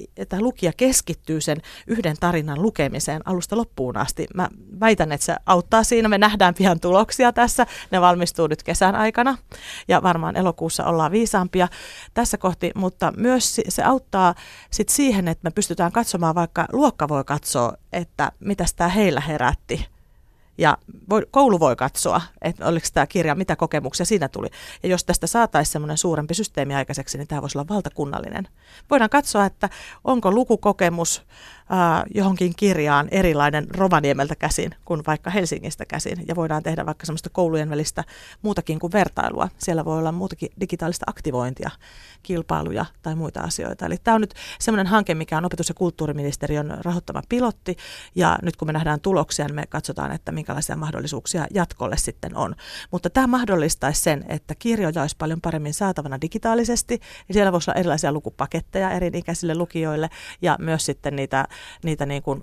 lukija 0.41 0.73
keskittyy 0.77 1.41
sen 1.41 1.59
yhden 1.87 2.17
tarinan 2.21 2.63
lukemiseen 2.63 3.23
alusta 3.25 3.57
loppuun 3.57 3.97
asti. 3.97 4.27
Mä 4.35 4.49
väitän, 4.81 5.13
että 5.13 5.25
se 5.25 5.37
auttaa 5.47 5.85
siinä. 5.85 6.09
Me 6.09 6.19
nähdään 6.19 6.55
pian 6.55 6.81
tuloksia 6.81 7.33
tässä. 7.33 7.67
Ne 7.91 8.01
valmistuu 8.01 8.47
nyt 8.47 8.63
kesän 8.63 8.95
aikana 8.95 9.39
ja 9.89 10.03
varmaan 10.03 10.37
elokuussa 10.37 10.85
ollaan 10.85 11.13
viisaampia 11.13 11.69
tässä 12.15 12.39
kohti, 12.39 12.71
mutta 12.75 13.13
myös 13.17 13.61
se 13.69 13.83
auttaa 13.83 14.35
sit 14.71 14.89
siihen, 14.89 15.29
että 15.29 15.45
me 15.45 15.51
pystytään 15.51 15.93
katsomaan, 15.93 16.35
vaikka 16.35 16.67
luokka 16.73 17.09
voi 17.09 17.25
katsoa, 17.25 17.73
että 17.93 18.33
mitä 18.41 18.65
tämä 18.77 18.89
heillä 18.89 19.21
herätti 19.21 19.92
ja 20.63 20.79
voi, 21.09 21.27
koulu 21.31 21.61
voi 21.61 21.77
katsoa, 21.77 22.21
että 22.43 22.67
oliko 22.67 22.87
tämä 22.95 23.07
kirja, 23.07 23.35
mitä 23.35 23.57
kokemuksia 23.57 24.07
siinä 24.07 24.29
tuli. 24.29 24.49
Ja 24.83 24.89
jos 24.89 25.05
tästä 25.05 25.27
saataisiin 25.27 25.73
semmoinen 25.73 25.99
suurempi 25.99 26.35
systeemi 26.35 26.75
aikaiseksi, 26.75 27.19
niin 27.19 27.29
tämä 27.29 27.43
voisi 27.43 27.59
olla 27.59 27.69
valtakunnallinen. 27.69 28.49
Voidaan 28.91 29.11
katsoa, 29.11 29.45
että 29.45 29.69
onko 30.05 30.31
lukukokemus 30.31 31.23
äh, 31.73 32.03
johonkin 32.15 32.55
kirjaan 32.57 33.09
erilainen 33.11 33.67
Rovaniemeltä 33.75 34.37
käsin 34.37 34.75
kuin 34.85 35.03
vaikka 35.07 35.31
Helsingistä 35.31 35.85
käsin. 35.85 36.25
Ja 36.29 36.37
voidaan 36.37 36.63
tehdä 36.63 36.87
vaikka 36.87 37.07
semmoista 37.07 37.31
koulujen 37.31 37.71
välistä 37.71 38.05
muutakin 38.43 38.79
kuin 38.79 38.93
vertailua. 38.93 39.49
Siellä 39.59 39.85
voi 39.85 39.99
olla 39.99 40.13
muutakin 40.13 40.53
digitaalista 40.61 41.05
aktivointia, 41.09 41.71
kilpailuja 42.23 42.87
tai 43.03 43.15
muita 43.15 43.41
asioita. 43.41 43.87
Eli 43.87 43.97
tämä 43.97 44.15
on 44.15 44.21
nyt 44.21 44.35
semmoinen 44.59 44.87
hanke, 44.87 45.15
mikä 45.15 45.39
on 45.39 45.45
opetus- 45.45 45.69
ja 45.69 45.75
kulttuuriministeriön 45.75 46.79
rahoittama 46.81 47.23
pilotti. 47.29 47.77
Ja 48.15 48.39
nyt 48.43 48.57
kun 48.57 48.69
me 48.69 48.73
nähdään 48.73 49.01
tuloksia, 49.01 49.47
niin 49.47 49.55
me 49.55 49.67
katsotaan, 49.67 50.13
että 50.13 50.33
minkälaisia 50.53 50.77
mahdollisuuksia 50.77 51.47
jatkolle 51.55 51.97
sitten 51.97 52.37
on. 52.37 52.55
Mutta 52.91 53.11
tämä 53.11 53.27
mahdollistaisi 53.27 54.03
sen, 54.03 54.25
että 54.29 54.55
kirjoja 54.55 55.01
olisi 55.01 55.17
paljon 55.19 55.41
paremmin 55.41 55.75
saatavana 55.75 56.21
digitaalisesti. 56.21 57.01
Ja 57.29 57.35
siellä 57.35 57.53
voisi 57.53 57.71
olla 57.71 57.81
erilaisia 57.81 58.13
lukupaketteja 58.13 58.91
eri 58.91 59.11
ikäisille 59.15 59.55
lukijoille 59.55 60.11
ja 60.43 60.57
myös 60.61 60.87
sitten 60.87 61.17
niitä 61.17 61.49
niitä 61.85 62.07
niin 62.07 62.23
kuin 62.23 62.43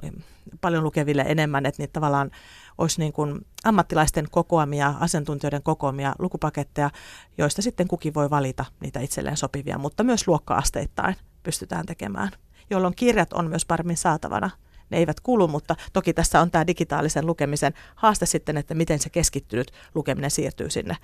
paljon 0.62 0.84
lukeville 0.84 1.26
enemmän, 1.28 1.66
että 1.66 1.82
niitä 1.82 1.94
tavallaan 1.94 2.32
olisi 2.78 3.00
niin 3.00 3.14
kuin 3.14 3.46
ammattilaisten 3.64 4.26
kokoamia, 4.32 4.94
asiantuntijoiden 5.00 5.64
kokoamia 5.64 6.16
lukupaketteja, 6.20 6.90
joista 7.38 7.62
sitten 7.62 7.88
kukin 7.88 8.14
voi 8.14 8.30
valita 8.30 8.66
niitä 8.80 9.00
itselleen 9.00 9.38
sopivia, 9.38 9.78
mutta 9.78 10.04
myös 10.04 10.28
luokka-asteittain 10.28 11.16
pystytään 11.44 11.86
tekemään, 11.86 12.32
jolloin 12.70 12.96
kirjat 12.96 13.34
on 13.34 13.50
myös 13.50 13.66
paremmin 13.66 13.98
saatavana. 13.98 14.50
Ne 14.90 14.98
eivät 14.98 15.20
kulu, 15.20 15.48
mutta 15.48 15.76
toki 15.94 16.14
tässä 16.14 16.42
on 16.42 16.52
tämä 16.52 16.68
digitaalisen 16.68 17.26
lukemisen 17.26 17.74
haaste 17.96 18.26
sitten, 18.26 18.58
että 18.58 18.74
miten 18.74 19.00
se 19.00 19.10
keskittynyt 19.10 19.72
lukeminen 19.96 20.32
siirtyy 20.32 20.70
sinne. 20.70 20.98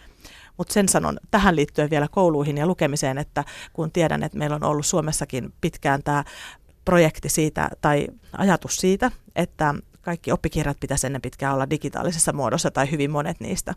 Mutta 0.58 0.74
sen 0.74 0.90
sanon 0.90 1.18
tähän 1.32 1.56
liittyen 1.56 1.90
vielä 1.90 2.08
kouluihin 2.12 2.58
ja 2.58 2.68
lukemiseen, 2.68 3.18
että 3.18 3.44
kun 3.74 3.92
tiedän, 3.92 4.24
että 4.24 4.38
meillä 4.38 4.56
on 4.56 4.64
ollut 4.64 4.86
Suomessakin 4.86 5.54
pitkään 5.62 6.04
tämä 6.04 6.24
projekti 6.86 7.30
siitä 7.30 7.70
tai 7.82 8.08
ajatus 8.38 8.76
siitä, 8.76 9.12
että 9.36 9.74
kaikki 10.02 10.32
oppikirjat 10.32 10.80
pitäisi 10.80 11.08
ennen 11.08 11.22
pitkään 11.22 11.54
olla 11.54 11.70
digitaalisessa 11.70 12.34
muodossa 12.34 12.72
tai 12.72 12.92
hyvin 12.92 13.12
monet 13.12 13.40
niistä. 13.40 13.74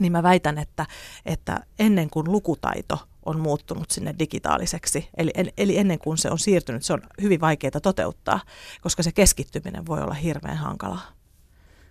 Niin 0.00 0.12
mä 0.12 0.22
väitän, 0.22 0.58
että, 0.58 0.86
että 1.26 1.60
ennen 1.78 2.10
kuin 2.10 2.32
lukutaito 2.32 2.98
on 3.26 3.40
muuttunut 3.40 3.90
sinne 3.90 4.14
digitaaliseksi, 4.18 5.08
eli, 5.16 5.30
eli 5.58 5.78
ennen 5.78 5.98
kuin 5.98 6.18
se 6.18 6.30
on 6.30 6.38
siirtynyt, 6.38 6.82
se 6.82 6.92
on 6.92 7.02
hyvin 7.22 7.40
vaikeaa 7.40 7.80
toteuttaa, 7.82 8.40
koska 8.80 9.02
se 9.02 9.12
keskittyminen 9.12 9.86
voi 9.86 10.02
olla 10.02 10.14
hirveän 10.14 10.56
hankalaa. 10.56 11.12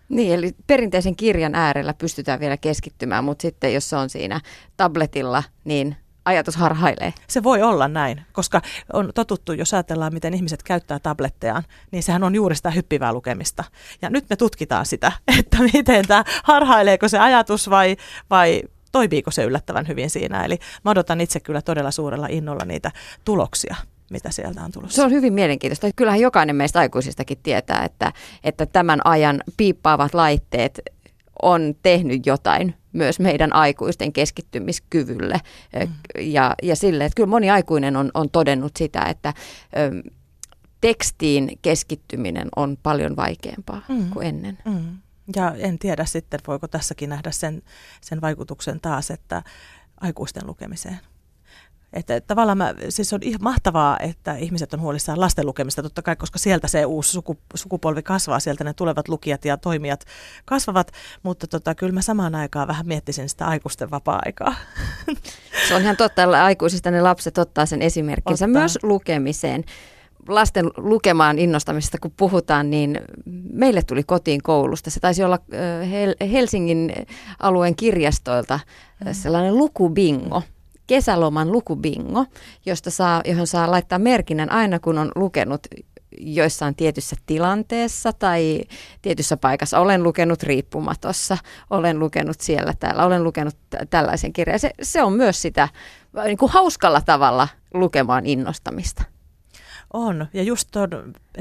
Niin, 0.10 0.34
eli 0.34 0.56
perinteisen 0.68 1.16
kirjan 1.16 1.56
äärellä 1.56 1.94
pystytään 1.94 2.40
vielä 2.40 2.58
keskittymään, 2.58 3.24
mutta 3.24 3.42
sitten 3.42 3.74
jos 3.74 3.90
se 3.90 3.96
on 3.96 4.10
siinä 4.10 4.42
tabletilla, 4.78 5.44
niin 5.64 5.96
ajatus 6.26 6.56
harhailee. 6.56 7.14
Se 7.28 7.44
voi 7.44 7.62
olla 7.62 7.88
näin, 7.88 8.22
koska 8.32 8.62
on 8.94 9.12
totuttu, 9.16 9.54
jos 9.54 9.74
ajatellaan, 9.74 10.14
miten 10.14 10.34
ihmiset 10.34 10.64
käyttää 10.64 11.00
tablettejaan, 11.00 11.64
niin 11.92 12.04
sehän 12.04 12.24
on 12.24 12.36
juuri 12.36 12.56
sitä 12.56 12.72
hyppivää 12.72 13.14
lukemista. 13.14 13.64
Ja 14.02 14.10
nyt 14.10 14.30
me 14.30 14.36
tutkitaan 14.36 14.86
sitä, 14.86 15.12
että 15.40 15.58
miten 15.74 16.08
tämä 16.08 16.24
harhaileeko 16.44 17.08
se 17.08 17.20
ajatus 17.20 17.70
vai, 17.70 17.98
vai 18.30 18.62
toimiiko 18.92 19.32
se 19.32 19.44
yllättävän 19.44 19.88
hyvin 19.88 20.10
siinä. 20.10 20.46
Eli 20.46 20.58
mä 20.86 20.92
odotan 20.92 21.22
itse 21.22 21.40
kyllä 21.40 21.62
todella 21.62 21.92
suurella 21.92 22.28
innolla 22.30 22.66
niitä 22.66 22.92
tuloksia 23.26 23.76
mitä 24.12 24.32
sieltä 24.32 24.64
on 24.64 24.72
tulossa. 24.72 24.96
Se 24.96 25.04
on 25.04 25.12
hyvin 25.12 25.34
mielenkiintoista. 25.34 25.88
Kyllähän 25.96 26.20
jokainen 26.20 26.56
meistä 26.56 26.80
aikuisistakin 26.80 27.38
tietää, 27.44 27.84
että, 27.86 28.14
että 28.44 28.66
tämän 28.66 29.00
ajan 29.06 29.44
piippaavat 29.58 30.14
laitteet 30.14 30.82
on 31.42 31.76
tehnyt 31.84 32.26
jotain 32.26 32.76
myös 32.94 33.20
meidän 33.20 33.54
aikuisten 33.54 34.14
keskittymiskyvylle 34.14 35.40
mm. 35.80 35.92
ja, 36.20 36.56
ja 36.64 36.76
sille, 36.76 37.06
että 37.06 37.16
kyllä 37.16 37.30
moni 37.30 37.50
aikuinen 37.50 37.96
on, 37.96 38.12
on 38.14 38.30
todennut 38.30 38.72
sitä, 38.78 39.02
että 39.02 39.34
ö, 39.78 40.12
tekstiin 40.82 41.60
keskittyminen 41.62 42.48
on 42.56 42.78
paljon 42.84 43.16
vaikeampaa 43.16 43.82
mm. 43.90 44.10
kuin 44.10 44.28
ennen. 44.28 44.58
Mm. 44.66 44.98
Ja 45.36 45.56
en 45.58 45.80
tiedä 45.80 46.06
sitten, 46.06 46.40
voiko 46.48 46.68
tässäkin 46.68 47.10
nähdä 47.10 47.32
sen, 47.32 47.62
sen 48.02 48.22
vaikutuksen 48.22 48.80
taas, 48.82 49.12
että 49.12 49.44
aikuisten 50.02 50.48
lukemiseen. 50.48 51.00
Että 51.94 52.22
tavallaan 52.22 52.58
mä, 52.58 52.74
siis 52.90 53.14
on 53.14 53.20
ihan 53.24 53.44
mahtavaa, 53.44 54.00
että 54.00 54.36
ihmiset 54.36 54.74
on 54.74 54.82
huolissaan 54.82 55.20
lasten 55.20 55.46
lukemista, 55.46 55.84
totta 55.84 56.02
kai, 56.02 56.16
koska 56.16 56.40
sieltä 56.40 56.68
se 56.68 56.86
uusi 56.86 57.12
suku, 57.12 57.38
sukupolvi 57.56 58.04
kasvaa, 58.04 58.40
sieltä 58.40 58.64
ne 58.64 58.74
tulevat 58.74 59.08
lukijat 59.08 59.46
ja 59.46 59.58
toimijat 59.58 60.06
kasvavat, 60.46 60.92
mutta 61.24 61.48
tota, 61.48 61.76
kyllä 61.76 61.94
mä 61.94 62.02
samaan 62.02 62.36
aikaan 62.36 62.68
vähän 62.68 62.88
miettisin 62.88 63.30
sitä 63.30 63.46
aikuisten 63.46 63.92
vapaa-aikaa. 63.92 64.56
Se 65.68 65.76
on 65.76 65.82
ihan 65.82 65.98
totta, 65.98 66.24
että 66.24 66.44
aikuisista 66.44 66.92
ne 66.92 67.02
lapset 67.02 67.38
ottaa 67.38 67.66
sen 67.66 67.82
esimerkkinsä 67.82 68.46
ottaa. 68.46 68.62
myös 68.62 68.80
lukemiseen 68.84 69.64
lasten 70.28 70.70
lukemaan 70.78 71.40
innostamisesta, 71.40 71.98
kun 72.02 72.14
puhutaan, 72.18 72.70
niin 72.70 73.00
meille 73.54 73.82
tuli 73.82 74.04
kotiin 74.04 74.44
koulusta. 74.44 74.90
Se 74.90 75.00
taisi 75.00 75.24
olla 75.24 75.40
Helsingin 76.32 76.94
alueen 77.40 77.76
kirjastoilta 77.76 78.60
mm. 79.06 79.14
sellainen 79.14 79.58
lukubingo 79.58 80.42
kesäloman 80.88 81.52
lukubingo, 81.52 82.26
josta 82.66 82.92
saa, 82.92 83.22
johon 83.26 83.48
saa 83.48 83.72
laittaa 83.72 84.00
merkinnän 84.00 84.52
aina 84.52 84.80
kun 84.80 84.98
on 84.98 85.12
lukenut 85.16 85.68
joissain 86.18 86.76
tietyssä 86.76 87.16
tilanteessa 87.26 88.14
tai 88.14 88.62
tietyssä 89.02 89.38
paikassa. 89.38 89.80
Olen 89.80 90.04
lukenut 90.04 90.44
riippumatossa, 90.44 91.38
olen 91.70 92.00
lukenut 92.00 92.42
siellä 92.42 92.74
täällä, 92.80 93.06
olen 93.06 93.24
lukenut 93.24 93.56
t- 93.70 93.90
tällaisen 93.90 94.34
kirjan. 94.34 94.60
Se, 94.60 94.72
se 94.82 95.04
on 95.04 95.14
myös 95.14 95.42
sitä 95.42 95.70
niin 96.26 96.38
kuin 96.38 96.52
hauskalla 96.52 97.02
tavalla 97.02 97.48
lukemaan 97.74 98.26
innostamista. 98.26 99.04
On, 99.94 100.28
ja 100.34 100.44
just 100.44 100.68
tuon 100.72 100.90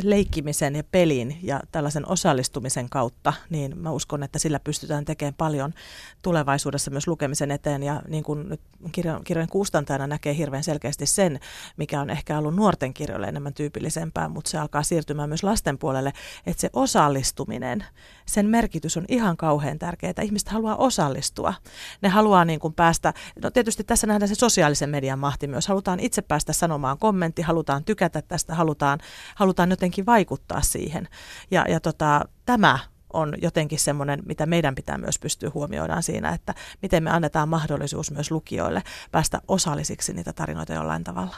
leikkimisen 0.02 0.76
ja 0.76 0.85
pelin 0.85 1.38
ja 1.42 1.61
tällaisen 1.73 2.09
osallistumisen 2.09 2.88
kautta, 2.88 3.33
niin 3.50 3.78
mä 3.78 3.90
uskon, 3.90 4.23
että 4.23 4.38
sillä 4.38 4.61
pystytään 4.61 5.04
tekemään 5.04 5.35
paljon 5.35 5.75
tulevaisuudessa 6.23 6.90
myös 6.90 7.09
lukemisen 7.09 7.50
eteen. 7.50 7.83
Ja 7.83 8.02
niin 8.09 8.25
kuin 8.25 8.49
nyt 8.49 8.61
kirjo, 8.92 9.21
kirjojen 9.25 9.49
kustantajana 9.49 10.07
näkee 10.07 10.37
hirveän 10.37 10.64
selkeästi 10.64 11.07
sen, 11.07 11.40
mikä 11.76 12.00
on 12.00 12.11
ehkä 12.11 12.38
ollut 12.38 12.54
nuorten 12.54 12.95
kirjoille 12.95 13.26
enemmän 13.26 13.54
tyypillisempää, 13.54 14.28
mutta 14.28 14.50
se 14.50 14.59
alkaa 14.59 14.83
siirtymään 14.83 15.28
myös 15.28 15.42
lasten 15.42 15.78
puolelle, 15.78 16.12
että 16.47 16.61
se 16.61 16.71
osallistuminen, 16.73 17.85
sen 18.26 18.47
merkitys 18.47 18.97
on 18.97 19.04
ihan 19.09 19.37
kauhean 19.37 19.78
tärkeää. 19.78 20.14
Ihmiset 20.23 20.49
haluaa 20.49 20.76
osallistua. 20.76 21.54
Ne 22.02 22.09
haluaa 22.09 22.45
niin 22.45 22.61
kuin 22.61 22.75
päästä, 22.75 23.14
no 23.42 23.50
tietysti 23.50 23.85
tässä 23.85 24.07
nähdään 24.07 24.28
se 24.28 24.35
sosiaalisen 24.35 24.90
median 24.90 25.19
mahti 25.19 25.47
myös. 25.47 25.69
Halutaan 25.69 26.00
itse 26.00 26.23
päästä 26.23 26.52
sanomaan 26.52 26.99
kommentti, 26.99 27.42
halutaan 27.42 27.85
tykätä 27.85 28.23
tästä, 28.40 28.54
halutaan, 28.54 28.99
halutaan 29.35 29.70
jotenkin 29.70 30.06
vaikuttaa 30.06 30.62
siihen. 30.62 31.09
Ja, 31.50 31.64
ja 31.68 31.80
tota, 31.80 32.20
tämä 32.47 32.78
on 33.12 33.35
jotenkin 33.42 33.78
semmoinen, 33.78 34.23
mitä 34.26 34.47
meidän 34.47 34.75
pitää 34.75 34.99
myös 34.99 35.18
pystyä 35.18 35.50
huomioidaan 35.54 36.02
siinä, 36.02 36.30
että 36.30 36.54
miten 36.82 37.02
me 37.02 37.11
annetaan 37.11 37.49
mahdollisuus 37.49 38.11
myös 38.11 38.30
lukijoille 38.30 38.82
päästä 39.11 39.40
osallisiksi 39.49 40.12
niitä 40.12 40.32
tarinoita 40.32 40.73
jollain 40.73 41.04
tavalla. 41.04 41.37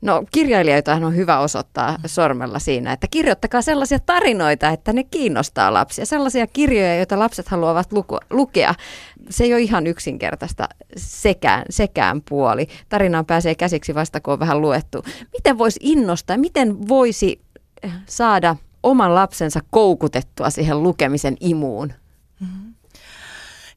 No 0.00 0.24
kirjailijoita 0.32 0.94
on 0.94 1.16
hyvä 1.16 1.38
osoittaa 1.38 1.98
sormella 2.06 2.58
siinä, 2.58 2.92
että 2.92 3.06
kirjoittakaa 3.10 3.62
sellaisia 3.62 3.98
tarinoita, 3.98 4.68
että 4.68 4.92
ne 4.92 5.04
kiinnostaa 5.04 5.72
lapsia. 5.72 6.06
Sellaisia 6.06 6.46
kirjoja, 6.46 6.96
joita 6.96 7.18
lapset 7.18 7.48
haluavat 7.48 7.92
luku, 7.92 8.18
lukea. 8.30 8.74
Se 9.30 9.44
ei 9.44 9.54
ole 9.54 9.60
ihan 9.60 9.86
yksinkertaista 9.86 10.68
sekään, 10.96 11.64
sekään 11.70 12.22
puoli. 12.28 12.66
Tarinaan 12.88 13.26
pääsee 13.26 13.54
käsiksi 13.54 13.94
vasta, 13.94 14.20
kun 14.20 14.32
on 14.32 14.40
vähän 14.40 14.60
luettu. 14.60 15.02
Miten 15.32 15.58
voisi 15.58 15.80
innostaa, 15.82 16.36
miten 16.36 16.88
voisi 16.88 17.40
saada 18.06 18.56
oman 18.82 19.14
lapsensa 19.14 19.60
koukutettua 19.70 20.50
siihen 20.50 20.82
lukemisen 20.82 21.36
imuun? 21.40 21.92
Mm-hmm. 22.40 22.69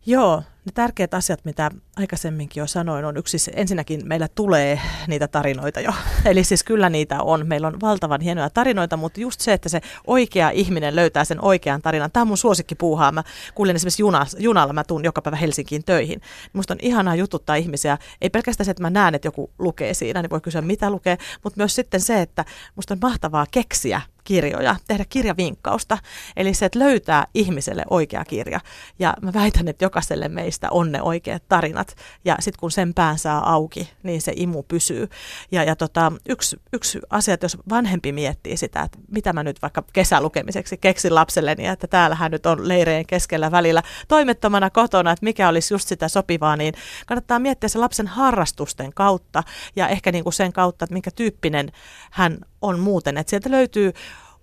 Joo, 0.05 0.43
ne 0.65 0.71
tärkeät 0.73 1.13
asiat, 1.13 1.45
mitä 1.45 1.71
aikaisemminkin 1.97 2.61
jo 2.61 2.67
sanoin, 2.67 3.05
on 3.05 3.17
yksi, 3.17 3.37
ensinnäkin 3.55 4.01
meillä 4.07 4.27
tulee 4.27 4.81
niitä 5.07 5.27
tarinoita 5.27 5.79
jo. 5.79 5.91
Eli 6.25 6.43
siis 6.43 6.63
kyllä 6.63 6.89
niitä 6.89 7.21
on. 7.21 7.47
Meillä 7.47 7.67
on 7.67 7.81
valtavan 7.81 8.21
hienoja 8.21 8.49
tarinoita, 8.49 8.97
mutta 8.97 9.19
just 9.19 9.41
se, 9.41 9.53
että 9.53 9.69
se 9.69 9.81
oikea 10.07 10.49
ihminen 10.49 10.95
löytää 10.95 11.25
sen 11.25 11.43
oikean 11.43 11.81
tarinan. 11.81 12.11
Tämä 12.11 12.21
on 12.21 12.27
mun 12.27 12.37
puuhaa. 12.77 13.11
Mä 13.11 13.23
kuulen 13.55 13.75
esimerkiksi 13.75 14.01
junalla, 14.01 14.27
junalla 14.37 14.73
mä 14.73 14.83
tuun 14.83 15.03
joka 15.03 15.21
päivä 15.21 15.37
Helsinkiin 15.37 15.83
töihin. 15.83 16.21
Musta 16.53 16.73
on 16.73 16.79
ihanaa 16.81 17.15
jututtaa 17.15 17.55
ihmisiä. 17.55 17.97
Ei 18.21 18.29
pelkästään 18.29 18.65
se, 18.65 18.71
että 18.71 18.83
mä 18.83 18.89
näen, 18.89 19.15
että 19.15 19.27
joku 19.27 19.51
lukee 19.59 19.93
siinä, 19.93 20.21
niin 20.21 20.29
voi 20.29 20.41
kysyä 20.41 20.61
mitä 20.61 20.89
lukee, 20.89 21.17
mutta 21.43 21.57
myös 21.57 21.75
sitten 21.75 22.01
se, 22.01 22.21
että 22.21 22.45
musta 22.75 22.93
on 22.93 22.99
mahtavaa 23.01 23.45
keksiä 23.51 24.01
kirjoja, 24.23 24.75
tehdä 24.87 25.05
kirjavinkkausta. 25.09 25.97
Eli 26.37 26.53
se, 26.53 26.65
että 26.65 26.79
löytää 26.79 27.27
ihmiselle 27.33 27.83
oikea 27.89 28.25
kirja. 28.25 28.59
Ja 28.99 29.13
mä 29.21 29.33
väitän, 29.33 29.67
että 29.67 29.85
jokaiselle 29.85 30.29
meistä 30.29 30.67
on 30.71 30.91
ne 30.91 31.01
oikeat 31.01 31.43
tarinat. 31.47 31.95
Ja 32.25 32.37
sitten 32.39 32.59
kun 32.59 32.71
sen 32.71 32.93
pään 32.93 33.19
saa 33.19 33.53
auki, 33.53 33.89
niin 34.03 34.21
se 34.21 34.33
imu 34.35 34.63
pysyy. 34.63 35.09
Ja, 35.51 35.63
ja 35.63 35.75
tota, 35.75 36.11
yksi, 36.29 36.61
yksi 36.73 36.99
asia, 37.09 37.33
että 37.33 37.45
jos 37.45 37.57
vanhempi 37.69 38.11
miettii 38.11 38.57
sitä, 38.57 38.81
että 38.81 38.97
mitä 39.11 39.33
mä 39.33 39.43
nyt 39.43 39.61
vaikka 39.61 39.83
kesälukemiseksi 39.93 40.77
keksin 40.77 41.15
lapselleni, 41.15 41.67
että 41.67 41.87
täällähän 41.87 42.31
nyt 42.31 42.45
on 42.45 42.67
leireen 42.67 43.05
keskellä 43.05 43.51
välillä 43.51 43.83
toimettomana 44.07 44.69
kotona, 44.69 45.11
että 45.11 45.23
mikä 45.23 45.49
olisi 45.49 45.73
just 45.73 45.87
sitä 45.87 46.07
sopivaa, 46.07 46.55
niin 46.55 46.73
kannattaa 47.05 47.39
miettiä 47.39 47.69
se 47.69 47.79
lapsen 47.79 48.07
harrastusten 48.07 48.93
kautta 48.93 49.43
ja 49.75 49.87
ehkä 49.87 50.11
niin 50.11 50.23
kuin 50.23 50.33
sen 50.33 50.53
kautta, 50.53 50.85
että 50.85 50.93
minkä 50.93 51.11
tyyppinen 51.11 51.71
hän 52.11 52.37
on 52.63 52.79
muuten. 52.79 53.17
Että 53.17 53.29
sieltä 53.29 53.51
löytyy 53.51 53.93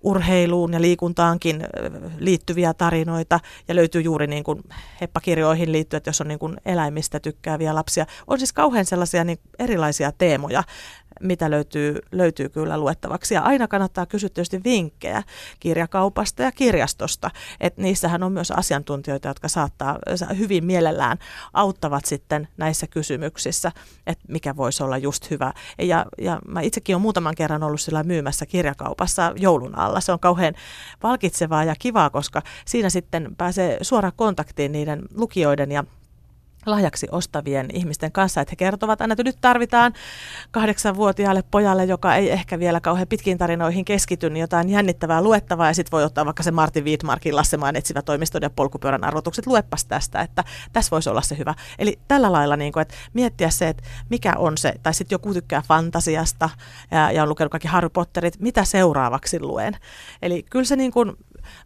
urheiluun 0.03 0.73
ja 0.73 0.81
liikuntaankin 0.81 1.63
liittyviä 2.17 2.73
tarinoita 2.73 3.39
ja 3.67 3.75
löytyy 3.75 4.01
juuri 4.01 4.27
niin 4.27 4.43
kuin 4.43 4.63
heppakirjoihin 5.01 5.71
liittyen, 5.71 5.97
että 5.97 6.09
jos 6.09 6.21
on 6.21 6.27
niin 6.27 6.39
kuin 6.39 6.57
eläimistä 6.65 7.19
tykkääviä 7.19 7.75
lapsia. 7.75 8.05
On 8.27 8.37
siis 8.37 8.53
kauhean 8.53 8.85
sellaisia 8.85 9.23
niin 9.23 9.39
erilaisia 9.59 10.11
teemoja, 10.17 10.63
mitä 11.21 11.49
löytyy, 11.49 11.99
löytyy 12.11 12.49
kyllä 12.49 12.77
luettavaksi. 12.77 13.33
Ja 13.33 13.41
aina 13.41 13.67
kannattaa 13.67 14.05
kysyä 14.05 14.29
tietysti 14.29 14.63
vinkkejä 14.63 15.23
kirjakaupasta 15.59 16.43
ja 16.43 16.51
kirjastosta. 16.51 17.31
että 17.59 17.81
niissähän 17.81 18.23
on 18.23 18.31
myös 18.31 18.51
asiantuntijoita, 18.51 19.27
jotka 19.27 19.47
saattaa 19.47 19.99
hyvin 20.37 20.65
mielellään 20.65 21.17
auttavat 21.53 22.05
sitten 22.05 22.47
näissä 22.57 22.87
kysymyksissä, 22.87 23.71
että 24.07 24.25
mikä 24.27 24.55
voisi 24.55 24.83
olla 24.83 24.97
just 24.97 25.29
hyvä. 25.29 25.53
Ja, 25.81 26.05
ja 26.17 26.39
mä 26.47 26.61
itsekin 26.61 26.95
olen 26.95 27.01
muutaman 27.01 27.35
kerran 27.35 27.63
ollut 27.63 27.81
sillä 27.81 28.03
myymässä 28.03 28.45
kirjakaupassa 28.45 29.33
joulun 29.35 29.77
alla. 29.77 30.01
Se 30.01 30.11
on 30.11 30.19
kauhean 30.19 30.53
palkitsevaa 31.01 31.63
ja 31.63 31.75
kivaa, 31.79 32.09
koska 32.09 32.41
siinä 32.65 32.89
sitten 32.89 33.35
pääsee 33.37 33.77
suoraan 33.81 34.13
kontaktiin 34.15 34.71
niiden 34.71 35.01
lukijoiden 35.15 35.71
ja 35.71 35.83
lahjaksi 36.65 37.07
ostavien 37.11 37.67
ihmisten 37.73 38.11
kanssa, 38.11 38.41
että 38.41 38.51
he 38.51 38.55
kertovat 38.55 39.01
aina, 39.01 39.13
että 39.13 39.23
nyt 39.23 39.37
tarvitaan 39.41 39.93
kahdeksanvuotiaalle 40.51 41.43
pojalle, 41.51 41.85
joka 41.85 42.15
ei 42.15 42.31
ehkä 42.31 42.59
vielä 42.59 42.79
kauhean 42.79 43.07
pitkiin 43.07 43.37
tarinoihin 43.37 43.85
keskity, 43.85 44.29
niin 44.29 44.41
jotain 44.41 44.69
jännittävää 44.69 45.21
luettavaa, 45.21 45.67
ja 45.67 45.73
sitten 45.73 45.91
voi 45.91 46.03
ottaa 46.03 46.25
vaikka 46.25 46.43
se 46.43 46.51
Martin 46.51 46.85
Wiitmarkin 46.85 47.35
Lassemaan 47.35 47.75
etsivä 47.75 48.01
toimiston 48.01 48.41
ja 48.41 48.49
polkupyörän 48.49 49.03
arvotukset, 49.03 49.47
luepas 49.47 49.85
tästä, 49.85 50.21
että 50.21 50.43
tässä 50.73 50.91
voisi 50.91 51.09
olla 51.09 51.21
se 51.21 51.37
hyvä. 51.37 51.53
Eli 51.79 51.99
tällä 52.07 52.31
lailla, 52.31 52.57
niin 52.57 52.73
kuin, 52.73 52.81
että 52.81 52.95
miettiä 53.13 53.49
se, 53.49 53.67
että 53.67 53.83
mikä 54.09 54.33
on 54.37 54.57
se, 54.57 54.73
tai 54.83 54.93
sitten 54.93 55.15
joku 55.15 55.33
tykkää 55.33 55.63
fantasiasta 55.67 56.49
ja, 56.91 57.11
ja 57.11 57.23
on 57.23 57.29
lukenut 57.29 57.51
kaikki 57.51 57.67
Harry 57.67 57.89
Potterit, 57.89 58.39
mitä 58.39 58.63
seuraavaksi 58.63 59.39
luen. 59.39 59.77
Eli 60.21 60.43
kyllä 60.49 60.65
se 60.65 60.75
niin 60.75 60.91
kuin, 60.91 61.17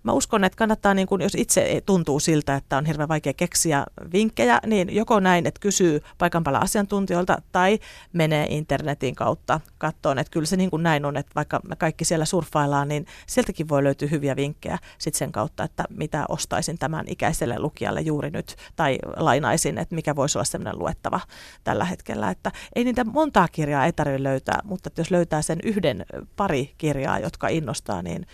mä 0.04 0.12
uskon, 0.12 0.44
että 0.44 0.58
kannattaa, 0.58 0.94
niin 0.94 1.08
kun, 1.08 1.22
jos 1.22 1.36
itse 1.36 1.82
tuntuu 1.86 2.20
siltä, 2.20 2.56
että 2.56 2.78
on 2.78 2.86
hirveän 2.86 3.10
vaikea 3.10 3.34
keksiä 3.34 3.86
vinkkejä, 4.14 4.60
niin 4.66 4.96
joko 4.96 5.20
näin, 5.20 5.48
että 5.48 5.60
kysyy 5.60 6.02
paikan 6.18 6.44
päällä 6.44 6.60
asiantuntijoilta 6.60 7.42
tai 7.52 7.80
menee 8.14 8.48
internetin 8.50 9.16
kautta 9.16 9.60
katsoen, 9.78 10.20
että 10.20 10.32
kyllä 10.32 10.46
se 10.46 10.58
niin 10.58 10.70
kuin 10.70 10.84
näin 10.84 11.06
on, 11.06 11.18
että 11.18 11.32
vaikka 11.36 11.60
me 11.68 11.76
kaikki 11.76 12.06
siellä 12.06 12.26
surffaillaan, 12.26 12.88
niin 12.88 13.06
sieltäkin 13.28 13.70
voi 13.70 13.84
löytyä 13.84 14.08
hyviä 14.12 14.36
vinkkejä 14.36 14.78
sit 14.98 15.16
sen 15.16 15.32
kautta, 15.32 15.64
että 15.64 15.84
mitä 15.90 16.26
ostaisin 16.30 16.78
tämän 16.78 17.06
ikäiselle 17.08 17.60
lukijalle 17.60 18.02
juuri 18.02 18.30
nyt. 18.30 18.56
Tai 18.76 18.98
lainaisin, 19.18 19.78
että 19.78 19.96
mikä 19.96 20.16
voisi 20.16 20.38
olla 20.38 20.46
sellainen 20.46 20.80
luettava 20.80 21.20
tällä 21.64 21.86
hetkellä, 21.86 22.30
että 22.30 22.52
ei 22.76 22.84
niitä 22.84 23.04
montaa 23.04 23.48
kirjaa 23.52 23.86
ei 23.86 23.94
tarvitse 23.94 24.24
löytää, 24.24 24.60
mutta 24.64 24.90
jos 24.98 25.12
löytää 25.12 25.42
sen 25.42 25.60
yhden 25.64 26.06
pari 26.36 26.74
kirjaa, 26.78 27.20
jotka 27.20 27.48
innostaa, 27.48 28.02
niin 28.02 28.28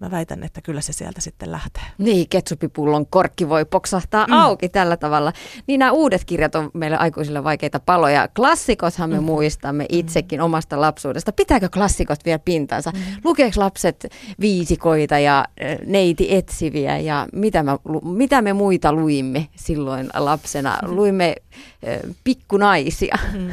mä 0.00 0.10
väitän, 0.10 0.42
että 0.42 0.60
kyllä 0.60 0.80
se 0.80 0.92
sieltä 0.92 1.20
sitten 1.20 1.52
lähtee. 1.52 1.82
Niin, 1.98 2.28
ketsupipullon 2.28 3.06
korkki 3.06 3.48
voi 3.48 3.64
poksahtaa 3.64 4.26
mm. 4.26 4.32
auki 4.32 4.68
tällä 4.68 4.96
tavalla. 4.96 5.32
Niin 5.66 5.78
nämä 5.78 5.92
uudet 5.92 6.24
kirjat 6.24 6.54
on 6.54 6.70
meille 6.74 6.96
aikuisille 6.96 7.44
vaikeita 7.44 7.80
paloja. 7.80 8.28
Klassikothan 8.36 9.10
me 9.10 9.20
mm. 9.20 9.24
muistamme 9.24 9.86
itsekin 9.88 10.40
mm. 10.40 10.44
omasta 10.44 10.80
lapsuudesta. 10.80 11.32
Pitääkö 11.32 11.68
klassikot 11.68 12.18
vielä 12.24 12.38
pintansa? 12.38 12.90
Mm. 12.90 13.00
Lukeeko 13.24 13.60
lapset 13.60 14.06
viisikoita 14.40 15.18
ja 15.18 15.44
neiti 15.86 16.34
etsiviä 16.34 16.98
ja 16.98 17.26
mitä 17.32 17.62
me, 17.62 17.72
mitä 18.02 18.42
me 18.42 18.52
muita 18.52 18.92
luimme 18.92 19.48
silloin 19.56 20.10
lapsena? 20.14 20.78
Mm. 20.82 20.94
Luimme 20.96 21.36
äh, 21.88 21.98
pikkunaisia. 22.24 23.18
Mm 23.32 23.50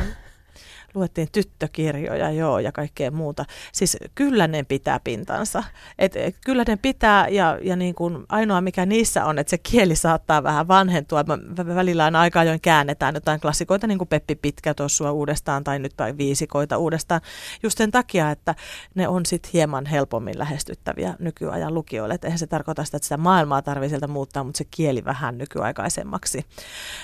luettiin 0.94 1.28
tyttökirjoja 1.32 2.32
joo 2.32 2.60
ja 2.60 2.72
kaikkea 2.72 3.12
muuta. 3.12 3.46
Siis 3.72 3.98
kyllä 4.16 4.48
ne 4.48 4.64
pitää 4.64 5.00
pintansa. 5.04 5.64
Et, 6.00 6.16
et, 6.16 6.36
kyllä 6.46 6.64
ne 6.68 6.78
pitää 6.78 7.28
ja, 7.28 7.60
ja 7.62 7.76
niin 7.76 7.96
kuin 7.96 8.26
ainoa 8.30 8.62
mikä 8.62 8.86
niissä 8.86 9.26
on, 9.26 9.40
että 9.40 9.50
se 9.50 9.58
kieli 9.58 9.96
saattaa 9.96 10.44
vähän 10.44 10.68
vanhentua. 10.68 11.24
Mä 11.24 11.76
välillä 11.76 12.04
aina 12.04 12.20
aika 12.20 12.40
ajoin 12.40 12.62
käännetään 12.62 13.16
jotain 13.16 13.40
klassikoita 13.40 13.88
niin 13.88 13.98
kuin 13.98 14.08
Peppi 14.08 14.36
Pitkä 14.36 14.74
tuossa 14.74 15.12
uudestaan 15.12 15.64
tai 15.64 15.80
nyt 15.80 15.94
tai 15.98 16.18
viisikoita 16.18 16.78
uudestaan. 16.78 17.22
Just 17.64 17.78
sen 17.78 17.92
takia, 17.92 18.32
että 18.32 18.56
ne 18.96 19.08
on 19.08 19.26
sitten 19.26 19.52
hieman 19.54 19.86
helpommin 19.86 20.40
lähestyttäviä 20.40 21.16
nykyajan 21.20 21.74
lukijoille. 21.74 22.14
Et 22.14 22.24
eihän 22.24 22.40
se 22.40 22.48
tarkoita 22.48 22.84
sitä, 22.84 22.98
että 22.98 23.06
sitä 23.06 23.18
maailmaa 23.18 23.62
tarvitsee 23.62 23.90
sieltä 23.90 24.08
muuttaa, 24.08 24.44
mutta 24.44 24.58
se 24.58 24.66
kieli 24.72 25.06
vähän 25.06 25.38
nykyaikaisemmaksi. 25.38 26.46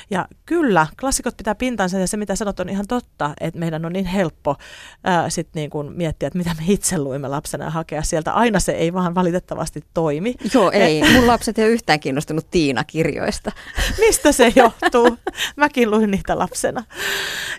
Ja 0.09 0.27
kyllä, 0.45 0.87
klassikot 0.99 1.37
pitää 1.37 1.55
pintansa 1.55 1.99
ja 1.99 2.07
se 2.07 2.17
mitä 2.17 2.35
sanot 2.35 2.59
on 2.59 2.69
ihan 2.69 2.87
totta, 2.87 3.33
että 3.39 3.59
meidän 3.59 3.76
meidän 3.79 3.85
on 3.85 3.93
niin 3.93 4.05
helppo 4.05 4.55
ää, 5.03 5.29
sit 5.29 5.47
niin 5.53 5.69
kuin 5.69 5.91
miettiä, 5.91 6.27
että 6.27 6.37
mitä 6.37 6.55
me 6.59 6.63
itse 6.67 6.97
luimme 6.97 7.27
lapsena 7.27 7.65
ja 7.65 7.69
hakea 7.71 8.03
sieltä. 8.03 8.33
Aina 8.33 8.59
se 8.59 8.71
ei 8.71 8.93
vaan 8.93 9.15
valitettavasti 9.15 9.83
toimi. 9.93 10.35
Joo, 10.53 10.71
ei. 10.71 11.13
Mun 11.13 11.27
lapset 11.27 11.59
ei 11.59 11.65
ole 11.65 11.73
yhtään 11.73 11.99
kiinnostunut 11.99 12.51
Tiina-kirjoista. 12.51 13.51
Mistä 13.99 14.31
se 14.31 14.53
johtuu? 14.55 15.17
Mäkin 15.55 15.91
luin 15.91 16.11
niitä 16.11 16.37
lapsena. 16.37 16.83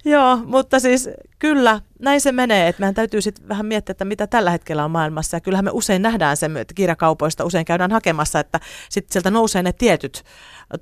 Joo, 0.04 0.37
mutta 0.37 0.81
siis 0.81 1.11
kyllä 1.38 1.81
näin 1.98 2.20
se 2.20 2.32
menee, 2.32 2.68
että 2.68 2.80
meidän 2.80 2.94
täytyy 2.94 3.20
sitten 3.20 3.48
vähän 3.48 3.66
miettiä, 3.66 3.90
että 3.90 4.04
mitä 4.04 4.26
tällä 4.26 4.50
hetkellä 4.50 4.84
on 4.84 4.90
maailmassa. 4.90 5.37
Ja 5.37 5.40
kyllähän 5.40 5.64
me 5.64 5.70
usein 5.74 6.02
nähdään 6.02 6.37
se, 6.37 6.50
että 6.61 6.74
kirjakaupoista 6.74 7.44
usein 7.44 7.64
käydään 7.64 7.92
hakemassa, 7.92 8.40
että 8.40 8.61
sitten 8.88 9.12
sieltä 9.12 9.30
nousee 9.30 9.62
ne 9.62 9.72
tietyt 9.72 10.24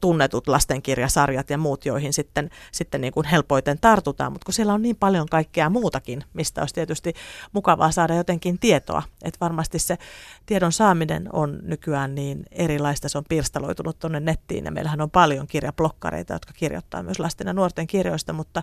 tunnetut 0.00 0.48
lastenkirjasarjat 0.48 1.50
ja 1.50 1.58
muut, 1.58 1.86
joihin 1.86 2.12
sitten, 2.12 2.50
sitten 2.72 3.00
niin 3.00 3.12
kuin 3.12 3.26
helpoiten 3.26 3.78
tartutaan. 3.80 4.32
Mutta 4.32 4.44
kun 4.44 4.54
siellä 4.54 4.74
on 4.74 4.82
niin 4.82 4.96
paljon 4.96 5.26
kaikkea 5.30 5.70
muutakin, 5.70 6.24
mistä 6.34 6.60
olisi 6.60 6.74
tietysti 6.74 7.12
mukavaa 7.52 7.90
saada 7.90 8.14
jotenkin 8.14 8.58
tietoa. 8.58 9.02
Että 9.24 9.38
varmasti 9.40 9.78
se 9.78 9.98
tiedon 10.46 10.72
saaminen 10.72 11.28
on 11.32 11.58
nykyään 11.62 12.14
niin 12.14 12.44
erilaista, 12.50 13.08
se 13.08 13.18
on 13.18 13.24
pirstaloitunut 13.28 13.98
tuonne 13.98 14.20
nettiin 14.20 14.64
ja 14.64 14.72
meillähän 14.72 15.00
on 15.00 15.10
paljon 15.10 15.46
kirjablokkareita, 15.46 16.32
jotka 16.32 16.52
kirjoittaa 16.52 17.02
myös 17.02 17.18
lasten 17.18 17.46
ja 17.46 17.52
nuorten 17.52 17.86
kirjoista, 17.86 18.32
mutta 18.32 18.62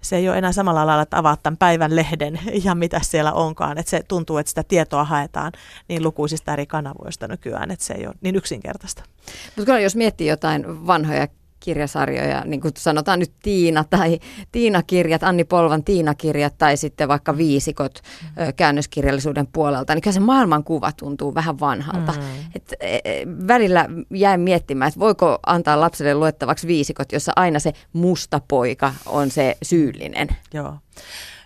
se 0.00 0.16
ei 0.16 0.28
ole 0.28 0.38
enää 0.38 0.52
samalla 0.52 0.86
lailla, 0.86 1.02
että 1.02 1.18
avaat 1.18 1.42
tämän 1.42 1.56
päivän 1.56 1.93
lehden 1.96 2.40
ja 2.64 2.74
mitä 2.74 3.00
siellä 3.02 3.32
onkaan. 3.32 3.78
Että 3.78 3.90
se 3.90 4.02
tuntuu, 4.08 4.38
että 4.38 4.48
sitä 4.48 4.62
tietoa 4.62 5.04
haetaan 5.04 5.52
niin 5.88 6.02
lukuisista 6.02 6.52
eri 6.52 6.66
kanavoista 6.66 7.28
nykyään, 7.28 7.70
että 7.70 7.84
se 7.84 7.94
ei 7.94 8.06
ole 8.06 8.14
niin 8.20 8.36
yksinkertaista. 8.36 9.02
Mutta 9.46 9.66
kyllä 9.66 9.80
jos 9.80 9.96
miettii 9.96 10.26
jotain 10.26 10.86
vanhoja 10.86 11.28
kirjasarjoja, 11.64 12.42
niin 12.44 12.60
kuin 12.60 12.72
sanotaan 12.76 13.18
nyt 13.18 13.32
Tiina 13.42 13.84
tai 13.84 14.18
Tiina-kirjat, 14.52 15.22
Anni 15.22 15.44
Polvan 15.44 15.84
Tiina-kirjat 15.84 16.58
tai 16.58 16.76
sitten 16.76 17.08
vaikka 17.08 17.36
viisikot 17.36 18.00
mm. 18.22 18.52
käännöskirjallisuuden 18.56 19.46
puolelta, 19.46 19.94
niin 19.94 20.02
kyllä 20.02 20.14
se 20.14 20.20
maailmankuva 20.20 20.92
tuntuu 20.92 21.34
vähän 21.34 21.60
vanhalta. 21.60 22.12
Mm. 22.12 22.18
Et, 22.54 22.74
e, 22.80 22.98
e, 23.04 23.26
välillä 23.48 23.88
jäin 24.10 24.40
miettimään, 24.40 24.88
että 24.88 25.00
voiko 25.00 25.38
antaa 25.46 25.80
lapselle 25.80 26.14
luettavaksi 26.14 26.66
viisikot, 26.66 27.12
jossa 27.12 27.32
aina 27.36 27.58
se 27.58 27.72
musta 27.92 28.40
poika 28.48 28.94
on 29.06 29.30
se 29.30 29.56
syyllinen. 29.62 30.28
Joo. 30.54 30.74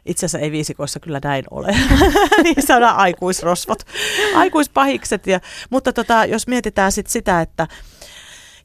Itse 0.09 0.27
asiassa 0.27 0.39
ei 0.45 0.53
viisikoissa 0.53 1.01
kyllä 1.01 1.21
näin 1.25 1.45
ole. 1.51 1.69
niin 2.45 2.67
saadaan 2.67 2.97
aikuisrosvot, 2.97 3.83
aikuispahikset. 4.35 5.27
Ja, 5.27 5.41
mutta 5.71 5.93
tota, 5.93 6.25
jos 6.25 6.47
mietitään 6.47 6.93
sit 6.93 7.07
sitä, 7.07 7.41
että 7.41 7.67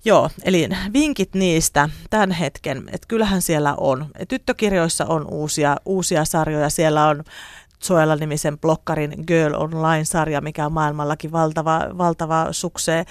Joo, 0.06 0.30
eli 0.44 0.70
vinkit 0.94 1.36
niistä 1.36 1.90
tämän 2.10 2.32
hetken, 2.32 2.78
että 2.78 3.08
kyllähän 3.08 3.42
siellä 3.42 3.76
on. 3.76 4.06
Tyttökirjoissa 4.28 5.06
on 5.06 5.28
uusia, 5.32 5.78
uusia 5.86 6.26
sarjoja, 6.26 6.70
siellä 6.70 7.08
on 7.08 7.24
Zoella-nimisen 7.84 8.60
blokkarin 8.60 9.14
Girl 9.28 9.54
Online-sarja, 9.54 10.42
mikä 10.42 10.66
on 10.66 10.74
maailmallakin 10.74 11.32
valtava, 11.32 11.80
valtava 11.98 12.48
suksee. 12.52 13.06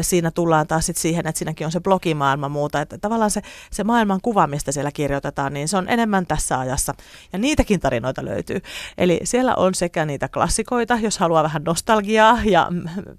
siinä 0.00 0.30
tullaan 0.30 0.66
taas 0.66 0.86
sit 0.86 0.96
siihen, 0.96 1.26
että 1.26 1.38
siinäkin 1.38 1.64
on 1.64 1.72
se 1.72 1.80
blogimaailma 1.80 2.48
muuta. 2.48 2.80
Että 2.80 2.98
tavallaan 2.98 3.30
se, 3.30 3.42
se 3.72 3.84
maailman 3.84 4.20
kuva, 4.22 4.46
mistä 4.46 4.72
siellä 4.72 4.92
kirjoitetaan, 4.92 5.52
niin 5.54 5.68
se 5.68 5.76
on 5.76 5.88
enemmän 5.88 6.26
tässä 6.26 6.58
ajassa. 6.58 6.94
Ja 7.32 7.38
niitäkin 7.38 7.80
tarinoita 7.80 8.24
löytyy. 8.24 8.60
Eli 8.98 9.20
siellä 9.24 9.54
on 9.54 9.74
sekä 9.74 10.04
niitä 10.04 10.28
klassikoita, 10.28 10.98
jos 11.02 11.18
haluaa 11.18 11.42
vähän 11.42 11.64
nostalgiaa 11.64 12.38
ja 12.44 12.68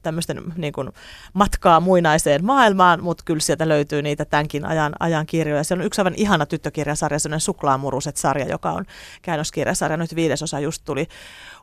tämmöisten 0.01 0.41
niin 0.55 0.73
kuin, 0.73 0.89
matkaa 1.33 1.79
muinaiseen 1.79 2.45
maailmaan, 2.45 3.03
mutta 3.03 3.23
kyllä 3.25 3.39
sieltä 3.39 3.67
löytyy 3.67 4.01
niitä 4.01 4.25
tämänkin 4.25 4.65
ajan, 4.65 4.93
ajan 4.99 5.25
kirjoja. 5.25 5.63
Se 5.63 5.73
on 5.73 5.81
yksi 5.81 6.01
aivan 6.01 6.15
ihana 6.17 6.45
tyttökirjasarja, 6.45 7.19
sellainen 7.19 7.39
Suklaamuruset-sarja, 7.41 8.45
joka 8.45 8.71
on 8.71 8.85
käännöskirjasarja, 9.21 9.97
nyt 9.97 10.15
viidesosa 10.15 10.59
just 10.59 10.80
tuli 10.85 11.07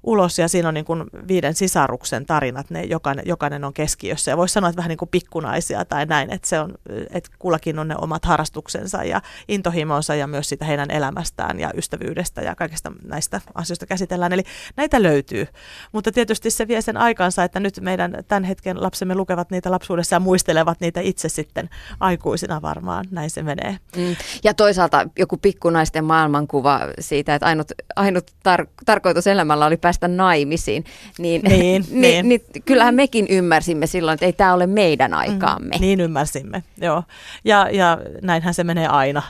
ulos 0.03 0.39
ja 0.39 0.49
siinä 0.49 0.69
on 0.69 0.75
niin 0.75 0.85
kuin 0.85 1.05
viiden 1.29 1.55
sisaruksen 1.55 2.27
tarinat, 2.27 2.71
ne 2.71 2.83
jokainen, 2.83 3.25
jokainen 3.27 3.65
on 3.65 3.73
keskiössä 3.73 4.31
ja 4.31 4.37
voisi 4.37 4.53
sanoa, 4.53 4.71
että 4.71 4.77
vähän 4.77 4.89
niin 4.89 4.99
kuin 4.99 5.09
pikkunaisia 5.09 5.85
tai 5.85 6.07
näin, 6.07 6.31
että, 6.31 6.49
se 6.49 6.61
on, 6.61 6.75
että 7.11 7.31
kullakin 7.39 7.79
on 7.79 7.89
ne 7.89 7.95
omat 7.99 8.25
harrastuksensa 8.25 9.05
ja 9.05 9.23
intohimonsa 9.49 10.15
ja 10.15 10.27
myös 10.27 10.49
sitä 10.49 10.65
heidän 10.65 10.91
elämästään 10.91 11.61
ja 11.61 11.71
ystävyydestä 11.77 12.43
ja 12.43 12.55
kaikista 12.55 12.93
näistä 13.05 13.41
asioista 13.55 13.87
käsitellään. 13.87 14.33
Eli 14.33 14.43
näitä 14.77 15.03
löytyy, 15.03 15.47
mutta 15.93 16.13
tietysti 16.13 16.51
se 16.51 16.69
vie 16.69 16.83
sen 16.83 16.97
aikansa, 16.97 17.45
että 17.45 17.61
nyt 17.61 17.81
meidän 17.81 18.25
tämän 18.29 18.45
hetken 18.45 18.83
lapsemme 18.83 19.15
lukevat 19.15 19.51
niitä 19.51 19.71
lapsuudessa 19.71 20.17
ja 20.17 20.21
muistelevat 20.21 20.81
niitä 20.81 21.01
itse 21.01 21.29
sitten 21.29 21.69
aikuisina 22.01 22.63
varmaan, 22.63 23.05
näin 23.11 23.31
se 23.31 23.43
menee. 23.43 23.79
Mm. 23.97 24.17
Ja 24.45 24.55
toisaalta 24.55 25.07
joku 25.19 25.37
pikkunaisten 25.37 26.05
maailmankuva 26.05 26.81
siitä, 27.01 27.35
että 27.35 27.47
ainut, 27.47 27.73
ainut 27.97 28.31
tar- 28.31 28.69
tarkoitus 28.87 29.27
elämällä 29.27 29.67
oli 29.67 29.77
päästä 29.89 30.09
naimisiin, 30.09 30.85
niin, 31.19 31.43
niin, 31.43 31.85
niin, 31.91 32.01
niin. 32.01 32.29
niin 32.29 32.41
kyllähän 32.65 32.95
mekin 32.95 33.27
ymmärsimme 33.29 33.87
silloin, 33.87 34.15
että 34.15 34.27
ei 34.27 34.33
tämä 34.33 34.55
ole 34.55 34.67
meidän 34.67 35.15
aikaamme. 35.15 35.77
Mm, 35.77 35.81
niin 35.81 36.01
ymmärsimme, 36.01 36.63
joo. 36.81 37.03
Ja, 37.45 37.69
ja 37.73 37.99
näinhän 38.23 38.55
se 38.55 38.65
menee 38.65 38.87
aina 38.87 39.23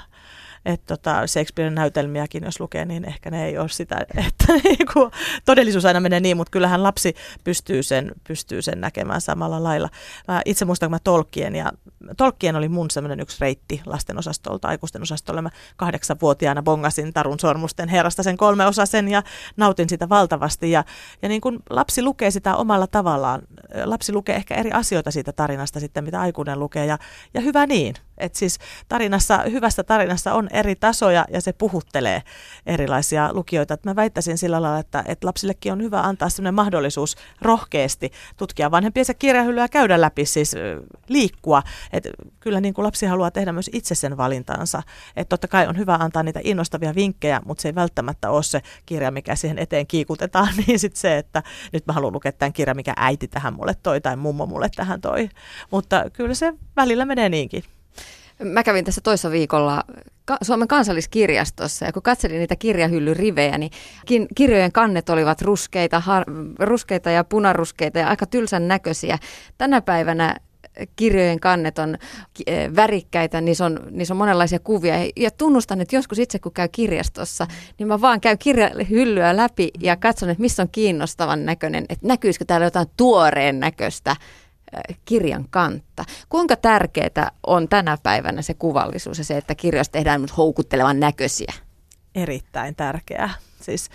että 0.64 0.96
tota, 0.96 1.26
Shakespearen 1.26 1.74
näytelmiäkin, 1.74 2.44
jos 2.44 2.60
lukee, 2.60 2.84
niin 2.84 3.04
ehkä 3.04 3.30
ne 3.30 3.46
ei 3.46 3.58
ole 3.58 3.68
sitä, 3.68 3.96
että 4.28 4.52
niinku, 4.64 5.10
todellisuus 5.44 5.84
aina 5.84 6.00
menee 6.00 6.20
niin, 6.20 6.36
mutta 6.36 6.50
kyllähän 6.50 6.82
lapsi 6.82 7.14
pystyy 7.44 7.82
sen, 7.82 8.12
pystyy 8.28 8.62
sen 8.62 8.80
näkemään 8.80 9.20
samalla 9.20 9.62
lailla. 9.62 9.88
Mä 10.28 10.42
itse 10.44 10.64
muistan, 10.64 10.86
kun 10.86 10.94
mä 10.94 10.98
Tolkien, 10.98 11.54
ja 11.54 11.72
Tolkien 12.16 12.56
oli 12.56 12.68
mun 12.68 12.90
semmoinen 12.90 13.20
yksi 13.20 13.36
reitti 13.40 13.82
lasten 13.86 14.18
osastolta, 14.18 14.68
aikuisten 14.68 15.02
osastolle. 15.02 15.42
Mä 15.42 15.50
kahdeksanvuotiaana 15.76 16.62
bongasin 16.62 17.12
Tarun 17.12 17.40
sormusten 17.40 17.88
herrasta 17.88 18.22
sen 18.22 18.36
kolme 18.36 18.66
osasen 18.66 19.08
ja 19.08 19.22
nautin 19.56 19.88
sitä 19.88 20.08
valtavasti. 20.08 20.70
Ja, 20.70 20.84
ja 21.22 21.28
niin 21.28 21.40
kun 21.40 21.62
lapsi 21.70 22.02
lukee 22.02 22.30
sitä 22.30 22.56
omalla 22.56 22.86
tavallaan, 22.86 23.42
lapsi 23.84 24.12
lukee 24.12 24.36
ehkä 24.36 24.54
eri 24.54 24.72
asioita 24.72 25.10
siitä 25.10 25.32
tarinasta 25.32 25.80
sitten, 25.80 26.04
mitä 26.04 26.20
aikuinen 26.20 26.58
lukee, 26.58 26.86
ja, 26.86 26.98
ja 27.34 27.40
hyvä 27.40 27.66
niin. 27.66 27.94
Et 28.18 28.35
siis 28.35 28.59
tarinassa, 28.88 29.38
hyvässä 29.38 29.85
tarinassa 29.85 30.35
on 30.35 30.48
eri 30.52 30.76
tasoja 30.76 31.24
ja 31.31 31.40
se 31.40 31.52
puhuttelee 31.52 32.22
erilaisia 32.66 33.33
lukijoita. 33.33 33.74
Et 33.74 33.85
mä 33.85 33.96
väittäisin 33.96 34.38
sillä 34.38 34.62
lailla, 34.62 34.78
että, 34.78 35.04
että 35.07 35.26
lapsillekin 35.26 35.72
on 35.72 35.83
hyvä 35.83 36.00
antaa 36.00 36.28
sellainen 36.28 36.54
mahdollisuus 36.54 37.16
rohkeasti 37.42 38.12
tutkia 38.37 38.70
vanhempiensa 38.70 39.14
kirjahyllyä 39.14 39.64
ja 39.64 39.68
käydä 39.68 40.00
läpi, 40.00 40.24
siis 40.24 40.54
liikkua. 41.09 41.62
Et 41.92 42.09
kyllä 42.40 42.61
niin 42.61 42.74
kuin 42.74 42.85
lapsi 42.85 43.07
haluaa 43.07 43.31
tehdä 43.31 43.52
myös 43.52 43.70
itse 43.72 43.94
sen 43.94 44.16
valintansa. 44.16 44.83
Et 45.16 45.28
totta 45.28 45.48
kai 45.48 45.66
on 45.66 45.78
hyvä 45.78 45.94
antaa 45.94 46.22
niitä 46.22 46.40
innostavia 46.44 46.94
vinkkejä, 46.94 47.40
mutta 47.44 47.62
se 47.62 47.68
ei 47.68 47.74
välttämätttä 47.74 48.31
ole 48.31 48.42
se 48.42 48.62
kirja, 48.87 49.11
mikä 49.11 49.37
siihen 49.37 49.59
eteen 49.59 49.87
kiikutetaan. 49.87 50.48
Niin 50.66 50.78
sitten 50.78 51.00
se, 51.00 51.18
että 51.18 51.42
nyt 51.72 51.87
mä 51.87 51.92
haluan 51.92 52.12
lukea 52.12 52.33
tämän 52.33 52.52
kirjan, 52.52 52.76
mikä 52.76 52.92
äiti 52.96 53.28
tähän 53.28 53.54
mulle 53.54 53.74
toi 53.83 54.00
tai 54.00 54.16
mummo 54.16 54.46
mulle 54.46 54.68
tähän 54.76 55.00
toi. 55.00 55.28
Mutta 55.70 56.04
kyllä 56.12 56.35
se 56.35 56.54
välillä 56.76 57.04
menee 57.04 57.28
niinkin. 57.28 57.77
Mä 58.44 58.62
kävin 58.62 58.85
tässä 58.85 59.01
toissa 59.01 59.31
viikolla 59.31 59.83
Suomen 60.42 60.68
kansalliskirjastossa 60.68 61.85
ja 61.85 61.92
kun 61.92 62.03
katselin 62.03 62.38
niitä 62.38 62.57
kirjahyllyrivejä, 62.57 63.59
niin 63.59 63.70
kirjojen 64.35 64.72
kannet 64.72 65.11
olivat 65.11 65.42
ruskeita, 65.42 66.01
har, 66.01 66.24
ruskeita 66.59 67.11
ja 67.11 67.24
punaruskeita 67.24 67.98
ja 67.98 68.09
aika 68.09 68.27
tylsän 68.27 68.68
näköisiä. 68.68 69.18
Tänä 69.59 69.81
päivänä 69.81 70.37
kirjojen 70.96 71.40
kannet 71.40 71.79
on 71.79 71.96
eh, 72.46 72.70
värikkäitä, 72.77 73.40
niissä 73.40 73.66
on, 73.66 73.81
niissä 73.90 74.14
on 74.14 74.18
monenlaisia 74.18 74.59
kuvia. 74.59 74.94
Ja 75.16 75.31
tunnustan, 75.31 75.81
että 75.81 75.96
joskus 75.96 76.18
itse 76.18 76.38
kun 76.38 76.53
käy 76.53 76.68
kirjastossa, 76.72 77.46
niin 77.79 77.87
mä 77.87 78.01
vaan 78.01 78.20
käyn 78.20 78.38
kirjahyllyä 78.38 79.37
läpi 79.37 79.70
ja 79.81 79.96
katson, 79.96 80.31
että 80.31 80.42
missä 80.42 80.62
on 80.62 80.68
kiinnostavan 80.72 81.44
näköinen, 81.44 81.85
että 81.88 82.07
näkyisikö 82.07 82.44
täällä 82.44 82.66
jotain 82.66 82.87
tuoreen 82.96 83.61
näköistä 83.61 84.16
kirjan 85.04 85.46
kantta. 85.50 86.04
Kuinka 86.28 86.57
tärkeää 86.57 87.31
on 87.46 87.68
tänä 87.68 87.98
päivänä 88.02 88.42
se 88.42 88.54
kuvallisuus 88.54 89.18
ja 89.18 89.24
se, 89.24 89.37
että 89.37 89.54
kirjoista 89.54 89.92
tehdään 89.92 90.20
myös 90.20 90.37
houkuttelevan 90.37 91.00
näköisiä? 91.00 91.52
Erittäin 92.14 92.76
tärkeää. 92.76 93.31
Siis 93.61 93.90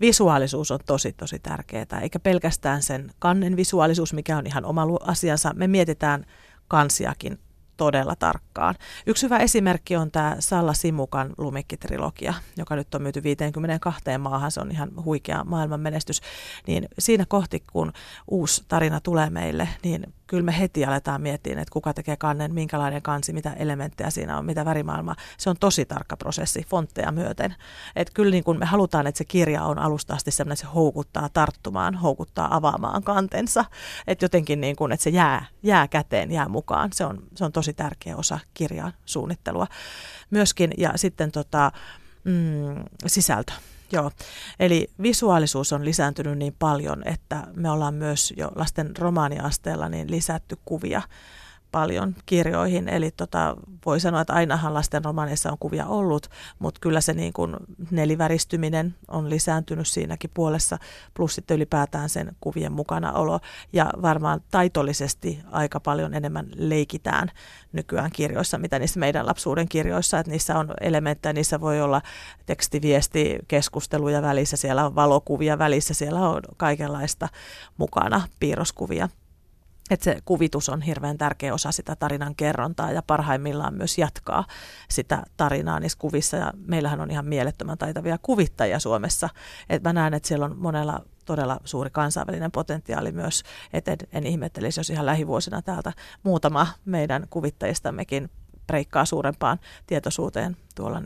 visuaalisuus 0.00 0.70
on 0.70 0.78
tosi, 0.86 1.12
tosi 1.12 1.38
tärkeää, 1.38 2.00
eikä 2.02 2.18
pelkästään 2.18 2.82
sen 2.82 3.10
kannen 3.18 3.56
visuaalisuus, 3.56 4.12
mikä 4.12 4.36
on 4.36 4.46
ihan 4.46 4.64
oma 4.64 4.86
asiansa. 5.00 5.54
Me 5.54 5.66
mietitään 5.66 6.26
kansiakin 6.68 7.38
todella 7.76 8.16
tarkkaan. 8.16 8.74
Yksi 9.06 9.26
hyvä 9.26 9.38
esimerkki 9.38 9.96
on 9.96 10.10
tämä 10.10 10.36
Salla 10.38 10.74
Simukan 10.74 11.34
Lumikki-trilogia, 11.38 12.34
joka 12.56 12.76
nyt 12.76 12.94
on 12.94 13.02
myyty 13.02 13.22
52 13.22 14.02
maahan. 14.18 14.50
Se 14.50 14.60
on 14.60 14.70
ihan 14.70 14.90
huikea 15.04 15.44
maailman 15.44 15.80
menestys. 15.80 16.20
Niin 16.66 16.88
siinä 16.98 17.24
kohti, 17.28 17.62
kun 17.72 17.92
uusi 18.28 18.64
tarina 18.68 19.00
tulee 19.00 19.30
meille, 19.30 19.68
niin 19.82 20.14
kyllä 20.26 20.42
me 20.42 20.58
heti 20.58 20.84
aletaan 20.84 21.22
miettiä, 21.22 21.52
että 21.52 21.72
kuka 21.72 21.94
tekee 21.94 22.16
kannen, 22.16 22.54
minkälainen 22.54 23.02
kansi, 23.02 23.32
mitä 23.32 23.52
elementtejä 23.52 24.10
siinä 24.10 24.38
on, 24.38 24.44
mitä 24.44 24.64
värimaailmaa. 24.64 25.16
Se 25.38 25.50
on 25.50 25.56
tosi 25.60 25.84
tarkka 25.84 26.16
prosessi, 26.16 26.66
fontteja 26.68 27.12
myöten. 27.12 27.54
Että 27.96 28.12
kyllä 28.14 28.30
niin 28.30 28.44
kuin 28.44 28.58
me 28.58 28.66
halutaan, 28.66 29.06
että 29.06 29.18
se 29.18 29.24
kirja 29.24 29.62
on 29.62 29.78
alusta 29.78 30.14
asti 30.14 30.30
sellainen, 30.30 30.52
että 30.52 30.66
se 30.66 30.72
houkuttaa 30.74 31.28
tarttumaan, 31.28 31.94
houkuttaa 31.94 32.56
avaamaan 32.56 33.02
kantensa. 33.02 33.64
Että 34.06 34.24
jotenkin 34.24 34.60
niin 34.60 34.76
kuin, 34.76 34.92
että 34.92 35.04
se 35.04 35.10
jää, 35.10 35.46
jää 35.62 35.88
käteen, 35.88 36.32
jää 36.32 36.48
mukaan. 36.48 36.90
Se 36.92 37.04
on, 37.04 37.22
se 37.34 37.44
on 37.44 37.52
tosi 37.52 37.72
tärkeä 37.72 38.16
osa 38.16 38.38
kirjan 38.54 38.92
suunnittelua 39.04 39.66
myöskin. 40.30 40.70
Ja 40.78 40.92
sitten 40.96 41.32
tota, 41.32 41.72
mm, 42.24 42.84
sisältö. 43.06 43.52
Joo, 43.92 44.10
eli 44.60 44.90
visuaalisuus 45.02 45.72
on 45.72 45.84
lisääntynyt 45.84 46.38
niin 46.38 46.56
paljon, 46.58 47.08
että 47.08 47.46
me 47.56 47.70
ollaan 47.70 47.94
myös 47.94 48.34
jo 48.36 48.52
lasten 48.54 48.96
romaaniasteella 48.96 49.88
niin 49.88 50.10
lisätty 50.10 50.58
kuvia 50.64 51.02
paljon 51.76 52.14
kirjoihin. 52.26 52.88
Eli 52.88 53.10
tota, 53.10 53.56
voi 53.86 54.00
sanoa, 54.00 54.20
että 54.20 54.32
ainahan 54.32 54.74
lasten 54.74 55.04
romaneissa 55.04 55.52
on 55.52 55.58
kuvia 55.60 55.86
ollut, 55.86 56.30
mutta 56.58 56.80
kyllä 56.80 57.00
se 57.00 57.12
niin 57.12 57.32
kuin 57.32 57.56
neliväristyminen 57.90 58.94
on 59.08 59.30
lisääntynyt 59.30 59.88
siinäkin 59.88 60.30
puolessa, 60.34 60.78
plus 61.14 61.34
sitten 61.34 61.54
ylipäätään 61.54 62.08
sen 62.08 62.36
kuvien 62.40 62.72
mukanaolo. 62.72 63.40
Ja 63.72 63.90
varmaan 64.02 64.40
taitollisesti 64.50 65.38
aika 65.50 65.80
paljon 65.80 66.14
enemmän 66.14 66.46
leikitään 66.54 67.30
nykyään 67.72 68.10
kirjoissa, 68.10 68.58
mitä 68.58 68.78
niissä 68.78 69.00
meidän 69.00 69.26
lapsuuden 69.26 69.68
kirjoissa, 69.68 70.18
että 70.18 70.32
niissä 70.32 70.58
on 70.58 70.74
elementtejä, 70.80 71.32
niissä 71.32 71.60
voi 71.60 71.80
olla 71.80 72.02
tekstiviesti, 72.46 73.38
keskusteluja 73.48 74.22
välissä, 74.22 74.56
siellä 74.56 74.86
on 74.86 74.94
valokuvia 74.94 75.58
välissä, 75.58 75.94
siellä 75.94 76.28
on 76.28 76.42
kaikenlaista 76.56 77.28
mukana, 77.78 78.22
piirroskuvia 78.40 79.08
että 79.90 80.04
se 80.04 80.18
kuvitus 80.24 80.68
on 80.68 80.82
hirveän 80.82 81.18
tärkeä 81.18 81.54
osa 81.54 81.72
sitä 81.72 81.96
tarinan 81.96 82.34
kerrontaa 82.34 82.92
ja 82.92 83.02
parhaimmillaan 83.02 83.74
myös 83.74 83.98
jatkaa 83.98 84.44
sitä 84.90 85.22
tarinaa 85.36 85.80
niissä 85.80 85.98
kuvissa. 85.98 86.36
Ja 86.36 86.52
meillähän 86.66 87.00
on 87.00 87.10
ihan 87.10 87.26
mielettömän 87.26 87.78
taitavia 87.78 88.18
kuvittajia 88.22 88.78
Suomessa. 88.78 89.28
Et 89.70 89.82
mä 89.82 89.92
näen, 89.92 90.14
että 90.14 90.28
siellä 90.28 90.44
on 90.44 90.58
monella 90.58 91.00
todella 91.24 91.60
suuri 91.64 91.90
kansainvälinen 91.90 92.52
potentiaali 92.52 93.12
myös, 93.12 93.42
että 93.72 93.92
en, 93.92 93.98
en 94.12 94.26
ihmettelisi, 94.26 94.80
jos 94.80 94.90
ihan 94.90 95.06
lähivuosina 95.06 95.62
täältä 95.62 95.92
muutama 96.22 96.66
meidän 96.84 97.26
kuvittajistammekin 97.30 98.30
breikkaa 98.66 99.04
suurempaan 99.04 99.58
tietoisuuteen 99.86 100.56
tuolla 100.74 101.02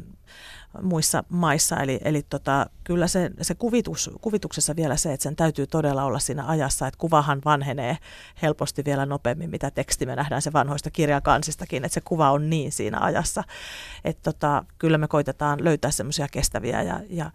muissa 0.83 1.25
maissa. 1.29 1.77
Eli, 1.77 2.01
eli 2.05 2.23
tota, 2.23 2.67
kyllä 2.85 3.07
se, 3.07 3.31
se 3.43 3.55
kuvitus, 3.55 4.11
kuvituksessa 4.21 4.77
vielä 4.77 4.97
se, 4.97 5.13
että 5.13 5.23
sen 5.23 5.37
täytyy 5.37 5.67
todella 5.67 6.05
olla 6.05 6.19
siinä 6.19 6.47
ajassa, 6.47 6.87
että 6.87 6.99
kuvahan 6.99 7.43
vanhenee 7.45 7.99
helposti 8.43 8.85
vielä 8.85 9.07
nopeammin, 9.07 9.51
mitä 9.51 9.71
teksti 9.71 10.07
me 10.07 10.17
nähdään 10.17 10.43
se 10.43 10.53
vanhoista 10.53 10.91
kirjakansistakin, 10.91 11.85
että 11.85 11.95
se 11.95 12.01
kuva 12.01 12.31
on 12.31 12.51
niin 12.51 12.73
siinä 12.73 12.99
ajassa. 13.01 13.45
Että 14.05 14.33
tota, 14.33 14.65
kyllä 14.79 14.99
me 14.99 15.09
koitetaan 15.09 15.65
löytää 15.65 15.91
semmoisia 15.91 16.29
kestäviä 16.29 16.83
ja, 16.83 17.01
ja 17.11 17.31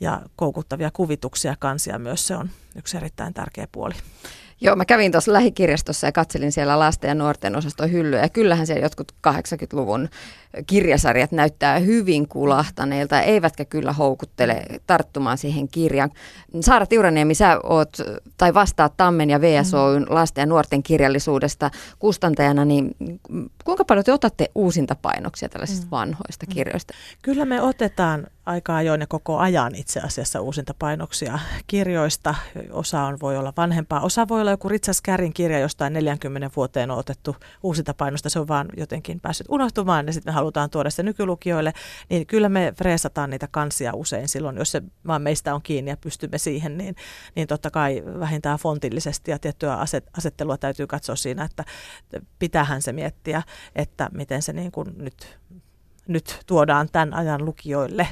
ja 0.00 0.22
koukuttavia 0.36 0.90
kuvituksia 0.90 1.56
kansia 1.58 1.98
myös 1.98 2.26
se 2.26 2.36
on 2.36 2.50
yksi 2.76 2.96
erittäin 2.96 3.34
tärkeä 3.34 3.68
puoli. 3.72 3.94
Joo, 4.60 4.76
mä 4.76 4.84
kävin 4.84 5.12
tuossa 5.12 5.32
lähikirjastossa 5.32 6.06
ja 6.06 6.12
katselin 6.12 6.52
siellä 6.52 6.78
lasten 6.78 7.08
ja 7.08 7.14
nuorten 7.14 7.56
osaston 7.56 7.92
hyllyä. 7.92 8.20
Ja 8.20 8.28
kyllähän 8.28 8.66
siellä 8.66 8.84
jotkut 8.84 9.12
80-luvun 9.28 10.08
kirjasarjat 10.66 11.32
näyttää 11.32 11.78
hyvin 11.78 12.28
kulahtaneilta, 12.28 13.20
eivätkä 13.20 13.64
kyllä 13.64 13.92
houkuttele 13.92 14.64
tarttumaan 14.86 15.38
siihen 15.38 15.68
kirjaan. 15.68 16.10
Saara 16.60 16.86
Tiuraniemi, 16.86 17.34
sä 17.34 17.60
oot, 17.62 17.96
tai 18.36 18.54
vastaat 18.54 18.96
Tammen 18.96 19.30
ja 19.30 19.40
VSOyn 19.40 20.02
mm. 20.02 20.14
lasten 20.14 20.42
ja 20.42 20.46
nuorten 20.46 20.82
kirjallisuudesta 20.82 21.70
kustantajana, 21.98 22.64
niin 22.64 22.96
kuinka 23.64 23.84
paljon 23.84 24.04
te 24.04 24.12
otatte 24.12 24.50
uusinta 24.54 24.96
painoksia 25.02 25.48
tällaisista 25.48 25.86
mm. 25.86 25.90
vanhoista 25.90 26.46
mm. 26.46 26.54
kirjoista? 26.54 26.94
Kyllä 27.22 27.44
me 27.44 27.62
otetaan 27.62 28.26
aika 28.48 28.76
ajoin 28.76 29.00
ja 29.00 29.06
koko 29.06 29.38
ajan 29.38 29.74
itse 29.74 30.00
asiassa 30.00 30.40
uusinta 30.40 30.74
painoksia 30.78 31.38
kirjoista. 31.66 32.34
Osa 32.72 33.02
on, 33.02 33.20
voi 33.20 33.36
olla 33.36 33.52
vanhempaa, 33.56 34.00
osa 34.00 34.28
voi 34.28 34.40
olla 34.40 34.50
joku 34.50 34.68
Ritsas 34.68 35.00
Kärin 35.02 35.32
kirja 35.32 35.58
jostain 35.58 35.92
40 35.92 36.50
vuoteen 36.56 36.90
on 36.90 36.98
otettu 36.98 37.36
uusinta 37.62 37.94
painosta. 37.94 38.28
Se 38.28 38.38
on 38.38 38.48
vaan 38.48 38.68
jotenkin 38.76 39.20
päässyt 39.20 39.46
unohtumaan 39.50 40.06
ja 40.06 40.12
sitten 40.12 40.32
me 40.32 40.34
halutaan 40.34 40.70
tuoda 40.70 40.90
se 40.90 41.02
nykylukijoille. 41.02 41.72
Niin 42.10 42.26
kyllä 42.26 42.48
me 42.48 42.72
freesataan 42.76 43.30
niitä 43.30 43.48
kansia 43.50 43.94
usein 43.94 44.28
silloin, 44.28 44.56
jos 44.56 44.70
se 44.70 44.82
vaan 45.06 45.22
meistä 45.22 45.54
on 45.54 45.62
kiinni 45.62 45.90
ja 45.90 45.96
pystymme 45.96 46.38
siihen, 46.38 46.78
niin, 46.78 46.96
niin 47.34 47.48
totta 47.48 47.70
kai 47.70 48.02
vähintään 48.20 48.58
fontillisesti 48.58 49.30
ja 49.30 49.38
tiettyä 49.38 49.74
aset, 49.74 50.04
asettelua 50.18 50.58
täytyy 50.58 50.86
katsoa 50.86 51.16
siinä, 51.16 51.44
että 51.44 51.64
pitähän 52.38 52.82
se 52.82 52.92
miettiä, 52.92 53.42
että 53.76 54.08
miten 54.12 54.42
se 54.42 54.52
niin 54.52 54.72
kuin 54.72 54.88
nyt 54.96 55.38
nyt 56.08 56.40
tuodaan 56.46 56.88
tämän 56.92 57.14
ajan 57.14 57.44
lukijoille. 57.44 58.08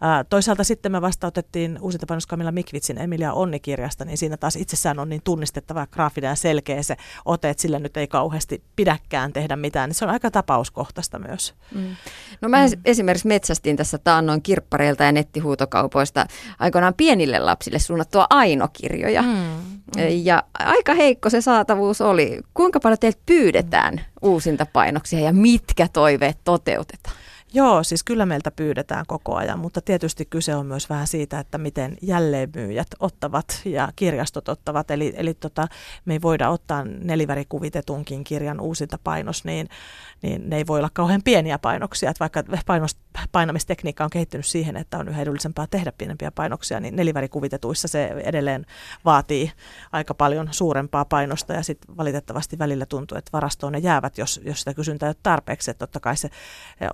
Ää, 0.00 0.24
toisaalta 0.24 0.64
sitten 0.64 0.92
me 0.92 1.00
vastautettiin 1.00 1.78
uusinta 1.80 2.06
painos 2.06 2.26
Kamilla 2.26 2.52
Mikvitsin 2.52 2.98
Emilia 2.98 3.32
Onni-kirjasta, 3.32 4.04
niin 4.04 4.18
siinä 4.18 4.36
taas 4.36 4.56
itsessään 4.56 4.98
on 4.98 5.08
niin 5.08 5.22
tunnistettava 5.24 5.86
graafinen 5.86 6.28
ja 6.28 6.34
selkeä 6.34 6.82
se 6.82 6.96
ote, 7.24 7.50
että 7.50 7.60
sillä 7.60 7.78
nyt 7.78 7.96
ei 7.96 8.06
kauheasti 8.06 8.62
pidäkään 8.76 9.32
tehdä 9.32 9.56
mitään. 9.56 9.88
Niin 9.88 9.94
se 9.94 10.04
on 10.04 10.10
aika 10.10 10.30
tapauskohtaista 10.30 11.18
myös. 11.18 11.54
Mm. 11.74 11.96
No 12.40 12.48
mä 12.48 12.66
mm. 12.66 12.72
esimerkiksi 12.84 13.28
metsästin 13.28 13.76
tässä 13.76 13.98
taannoin 13.98 14.42
kirppareilta 14.42 15.04
ja 15.04 15.12
nettihuutokaupoista 15.12 16.26
aikoinaan 16.58 16.94
pienille 16.94 17.38
lapsille 17.38 17.78
suunnattua 17.78 18.26
ainokirjoja. 18.30 19.22
Mm. 19.22 19.28
Mm. 19.28 20.02
Ja 20.22 20.42
aika 20.54 20.94
heikko 20.94 21.30
se 21.30 21.40
saatavuus 21.40 22.00
oli. 22.00 22.40
Kuinka 22.54 22.80
paljon 22.80 22.98
teiltä 22.98 23.18
pyydetään 23.26 24.00
uusinta 24.22 24.66
painoksia 24.72 25.20
ja 25.20 25.32
mitkä 25.32 25.88
toiveet 25.92 26.38
toteutetaan? 26.44 27.16
Joo, 27.56 27.82
siis 27.82 28.04
kyllä 28.04 28.26
meiltä 28.26 28.50
pyydetään 28.50 29.04
koko 29.08 29.34
ajan, 29.34 29.58
mutta 29.58 29.80
tietysti 29.80 30.24
kyse 30.24 30.54
on 30.54 30.66
myös 30.66 30.90
vähän 30.90 31.06
siitä, 31.06 31.38
että 31.38 31.58
miten 31.58 31.96
jälleenmyyjät 32.02 32.86
ottavat 33.00 33.60
ja 33.64 33.88
kirjastot 33.96 34.48
ottavat. 34.48 34.90
Eli, 34.90 35.14
eli 35.16 35.34
tota, 35.34 35.68
me 36.04 36.14
ei 36.14 36.22
voida 36.22 36.48
ottaa 36.48 36.84
nelivärikuvitetunkin 36.84 38.24
kirjan 38.24 38.60
uusinta 38.60 38.98
painos, 39.04 39.44
niin, 39.44 39.68
niin 40.22 40.50
ne 40.50 40.56
ei 40.56 40.66
voi 40.66 40.78
olla 40.78 40.90
kauhean 40.92 41.22
pieniä 41.24 41.58
painoksia. 41.58 42.10
Että 42.10 42.20
vaikka 42.20 42.42
painos, 42.66 42.96
painamistekniikka 43.32 44.04
on 44.04 44.10
kehittynyt 44.10 44.46
siihen, 44.46 44.76
että 44.76 44.98
on 44.98 45.08
yhä 45.08 45.22
edullisempaa 45.22 45.66
tehdä 45.66 45.92
pienempiä 45.98 46.30
painoksia, 46.30 46.80
niin 46.80 46.96
nelivärikuvitetuissa 46.96 47.88
se 47.88 48.06
edelleen 48.24 48.66
vaatii 49.04 49.52
aika 49.92 50.14
paljon 50.14 50.48
suurempaa 50.50 51.04
painosta 51.04 51.52
ja 51.52 51.62
sitten 51.62 51.96
valitettavasti 51.96 52.58
välillä 52.58 52.86
tuntuu, 52.86 53.18
että 53.18 53.32
varastoon 53.32 53.72
ne 53.72 53.78
jäävät, 53.78 54.18
jos, 54.18 54.40
jos 54.44 54.58
sitä 54.58 54.74
kysyntää 54.74 55.06
ei 55.06 55.10
ole 55.10 55.16
tarpeeksi. 55.22 55.70
Että 55.70 55.86
totta 55.86 56.00
kai 56.00 56.16
se 56.16 56.30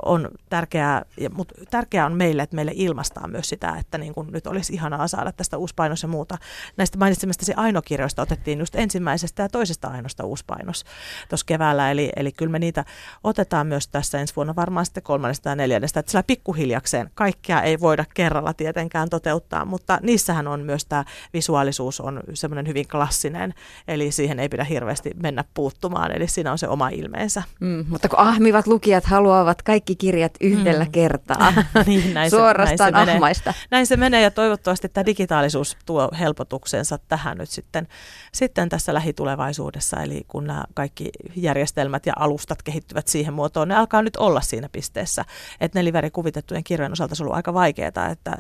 on 0.05 0.29
tärkeää, 0.53 1.05
mutta 1.35 1.55
tärkeää 1.71 2.07
on 2.07 2.17
meille, 2.17 2.43
että 2.43 2.57
meille 2.57 2.73
ilmastaa 2.75 3.29
myös 3.29 3.49
sitä, 3.49 3.77
että 3.81 3.99
niin 3.99 4.15
kuin 4.15 4.33
nyt 4.33 4.47
olisi 4.47 4.73
ihanaa 4.73 5.09
saada 5.09 5.33
tästä 5.33 5.59
uusi 5.59 5.75
painos 5.75 6.03
ja 6.03 6.09
muuta. 6.09 6.39
Näistä 6.77 6.99
mainitsemistasi 6.99 7.53
ainokirjoista 7.57 8.23
otettiin 8.23 8.59
just 8.59 8.75
ensimmäisestä 8.75 9.43
ja 9.43 9.49
toisesta 9.49 9.89
ainosta 9.89 10.25
uusi 10.25 10.45
painos 10.47 10.85
tuossa 11.29 11.47
keväällä, 11.47 11.91
eli, 11.91 12.13
eli 12.17 12.33
kyllä 12.33 12.53
me 12.53 12.59
niitä 12.59 12.85
otetaan 13.25 13.67
myös 13.67 13.89
tässä 13.89 14.21
ensi 14.21 14.37
vuonna 14.37 14.57
varmaan 14.57 14.87
sitten 14.87 15.03
kolmannesta 15.03 15.49
ja 15.49 15.57
neljännestä, 15.57 16.01
että 16.01 16.11
sillä 16.11 16.23
pikkuhiljakseen 16.23 17.11
kaikkea 17.15 17.63
ei 17.63 17.81
voida 17.81 18.05
kerralla 18.15 18.55
tietenkään 18.55 19.09
toteuttaa, 19.09 19.65
mutta 19.65 19.99
niissähän 20.03 20.49
on 20.49 20.61
myös 20.61 20.85
tämä 20.85 21.05
visuaalisuus 21.35 22.01
on 22.01 22.21
semmoinen 22.35 22.67
hyvin 22.67 22.89
klassinen, 22.89 23.55
eli 23.89 24.13
siihen 24.13 24.41
ei 24.41 24.49
pidä 24.49 24.65
hirveästi 24.65 25.11
mennä 25.23 25.45
puuttumaan, 25.55 26.17
eli 26.17 26.29
siinä 26.29 26.53
on 26.53 26.59
se 26.59 26.69
oma 26.69 26.89
ilmeensä. 26.89 27.43
Mm, 27.61 27.85
mutta 27.89 28.09
kun 28.09 28.19
ahmivat 28.19 28.67
lukijat 28.67 29.05
haluavat 29.05 29.63
kaikki 29.63 29.97
kirjat 29.97 30.33
yhdellä 30.43 30.85
mm. 30.85 30.93
kertaa. 30.93 31.53
niin, 31.87 32.15
näin 32.15 32.31
Suorastaan 32.31 32.89
se, 32.89 32.93
näin 32.93 33.07
se 33.07 33.13
ahmaista. 33.13 33.51
Menee. 33.51 33.67
Näin 33.71 33.87
se 33.87 33.97
menee 33.97 34.23
ja 34.23 34.31
toivottavasti 34.31 34.89
tämä 34.89 35.07
digitaalisuus 35.07 35.77
tuo 35.87 36.11
helpotuksensa 36.19 36.99
tähän 36.99 37.39
nyt 37.39 37.51
sitten, 37.51 37.89
sitten 38.33 38.69
tässä 38.69 38.95
lähitulevaisuudessa. 38.95 40.03
Eli 40.03 40.25
kun 40.29 40.47
nämä 40.47 40.65
kaikki 40.75 41.11
järjestelmät 41.37 42.07
ja 42.07 42.13
alustat 42.17 42.63
kehittyvät 42.63 43.09
siihen 43.09 43.35
muotoon, 43.35 43.69
ne 43.69 43.75
alkaa 43.75 44.03
nyt 44.03 44.17
olla 44.17 44.41
siinä 44.41 44.69
pisteessä. 44.73 45.25
Että 45.61 45.79
nelivärikuvitettujen 45.79 46.65
kirjojen 46.65 46.93
osalta 46.93 47.15
se 47.15 47.23
on 47.23 47.25
ollut 47.25 47.37
aika 47.37 47.55
vaikeaa, 47.55 47.89
että 47.89 48.37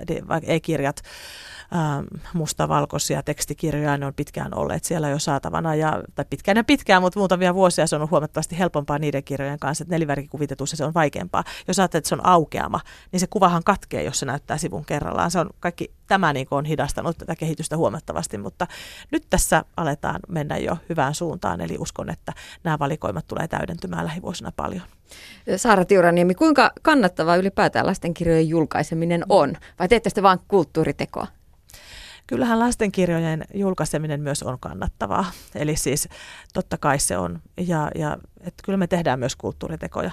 e-kirjat 0.47 1.03
mustavalkoisia 2.35 3.23
tekstikirjoja, 3.23 3.97
ne 3.97 4.07
on 4.07 4.15
pitkään 4.15 4.59
olleet 4.59 4.85
siellä 4.85 5.09
jo 5.09 5.19
saatavana, 5.19 5.75
ja, 5.75 6.03
tai 6.15 6.25
pitkään 6.31 6.57
ja 6.57 6.65
pitkään, 6.65 7.03
mutta 7.03 7.19
muutamia 7.19 7.55
vuosia 7.55 7.87
se 7.87 7.97
on 7.97 8.11
huomattavasti 8.11 8.59
helpompaa 8.59 8.99
niiden 8.99 9.25
kirjojen 9.25 9.59
kanssa, 9.59 9.83
että 9.83 9.95
nelivärikuvitetussa 9.95 10.77
se 10.77 10.85
on 10.85 10.95
vaikeampaa. 10.95 11.45
Jos 11.69 11.79
ajattelet, 11.79 12.01
että 12.01 12.09
se 12.09 12.15
on 12.15 12.27
aukeama, 12.27 12.81
niin 13.13 13.21
se 13.21 13.27
kuvahan 13.27 13.65
katkee, 13.65 14.03
jos 14.03 14.19
se 14.19 14.27
näyttää 14.27 14.59
sivun 14.59 14.85
kerrallaan. 14.85 15.31
Se 15.31 15.39
on 15.39 15.51
kaikki, 15.61 15.93
tämä 16.07 16.33
niin 16.33 16.47
on 16.51 16.65
hidastanut 16.65 17.19
tätä 17.19 17.37
kehitystä 17.37 17.77
huomattavasti, 17.77 18.39
mutta 18.39 18.67
nyt 19.11 19.27
tässä 19.31 19.65
aletaan 19.77 20.21
mennä 20.29 20.57
jo 20.57 20.77
hyvään 20.89 21.15
suuntaan, 21.15 21.61
eli 21.61 21.77
uskon, 21.79 22.11
että 22.11 22.33
nämä 22.65 22.79
valikoimat 22.79 23.27
tulee 23.27 23.49
täydentymään 23.49 24.05
lähivuosina 24.05 24.53
paljon. 24.57 24.83
Saara 25.57 25.85
Tiuraniemi, 25.85 26.35
kuinka 26.35 26.71
kannattavaa 26.83 27.37
ylipäätään 27.37 27.87
lastenkirjojen 27.87 28.49
julkaiseminen 28.49 29.25
on? 29.29 29.57
Vai 29.79 29.89
teette 29.89 30.11
sitten 30.11 30.25
vain 30.25 30.39
kulttuuritekoa? 30.49 31.27
Kyllähän 32.27 32.59
lastenkirjojen 32.59 33.45
julkaiseminen 33.55 34.21
myös 34.21 34.43
on 34.43 34.59
kannattavaa. 34.61 35.33
Eli 35.55 35.77
siis 35.77 36.09
totta 36.55 36.79
kai 36.79 36.99
se 36.99 37.19
on. 37.19 37.41
Ja, 37.61 37.91
ja 37.95 38.17
että 38.41 38.63
kyllä 38.65 38.77
me 38.77 38.87
tehdään 38.87 39.19
myös 39.19 39.37
kulttuuritekoja. 39.37 40.11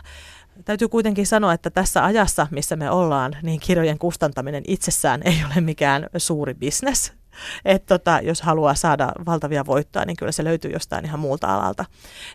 Täytyy 0.65 0.87
kuitenkin 0.87 1.27
sanoa, 1.27 1.53
että 1.53 1.69
tässä 1.69 2.05
ajassa, 2.05 2.47
missä 2.51 2.75
me 2.75 2.89
ollaan, 2.91 3.35
niin 3.43 3.59
kirjojen 3.59 3.99
kustantaminen 3.99 4.63
itsessään 4.67 5.21
ei 5.25 5.43
ole 5.45 5.61
mikään 5.61 6.07
suuri 6.17 6.53
bisnes 6.53 7.18
että 7.65 7.97
tota, 7.97 8.19
jos 8.23 8.41
haluaa 8.41 8.75
saada 8.75 9.11
valtavia 9.25 9.65
voittoja, 9.65 10.05
niin 10.05 10.17
kyllä 10.17 10.31
se 10.31 10.43
löytyy 10.43 10.71
jostain 10.71 11.05
ihan 11.05 11.19
muulta 11.19 11.55
alalta. 11.55 11.85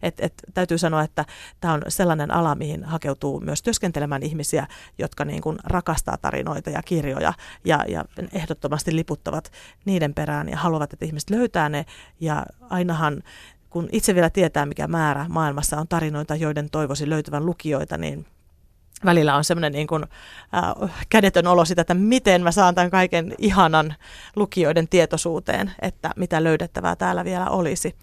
Et, 0.03 0.15
et, 0.19 0.35
täytyy 0.55 0.79
sanoa, 0.79 1.03
että 1.03 1.25
tämä 1.61 1.75
on 1.75 1.83
sellainen 1.89 2.31
ala, 2.31 2.55
mihin 2.55 2.85
hakeutuu 2.85 3.41
myös 3.41 3.63
työskentelemään 3.63 4.23
ihmisiä, 4.23 4.67
jotka 4.99 5.25
niin 5.25 5.43
kuin 5.43 5.57
rakastaa 5.65 6.17
tarinoita 6.17 6.71
ja 6.71 6.83
kirjoja 6.83 7.33
ja, 7.65 7.85
ja 7.89 8.05
ehdottomasti 8.33 8.97
liputtavat 8.97 9.53
niiden 9.85 10.15
perään 10.15 10.49
ja 10.49 10.57
haluavat, 10.57 10.93
että 10.93 11.05
ihmiset 11.05 11.31
löytää 11.31 11.69
ne 11.69 11.87
ja 12.21 12.47
ainahan 12.61 13.23
kun 13.71 13.89
itse 13.93 14.15
vielä 14.15 14.31
tietää, 14.31 14.67
mikä 14.67 14.87
määrä 14.87 15.27
maailmassa 15.29 15.81
on 15.81 15.89
tarinoita, 15.89 16.37
joiden 16.37 16.71
toivoisi 16.71 17.11
löytyvän 17.11 17.47
lukijoita, 17.47 17.97
niin 17.97 18.27
välillä 19.05 19.37
on 19.37 19.45
semmoinen 19.45 19.73
niin 19.73 19.89
äh, 20.55 21.05
kädetön 21.09 21.47
olo 21.47 21.65
sitä, 21.65 21.81
että 21.81 21.95
miten 21.95 22.43
mä 22.43 22.53
saan 22.53 22.75
tämän 22.75 22.91
kaiken 22.91 23.35
ihanan 23.39 23.95
lukijoiden 24.37 24.89
tietoisuuteen, 24.89 25.73
että 25.83 26.11
mitä 26.17 26.45
löydettävää 26.45 26.97
täällä 26.97 27.25
vielä 27.25 27.51
olisi. 27.51 27.97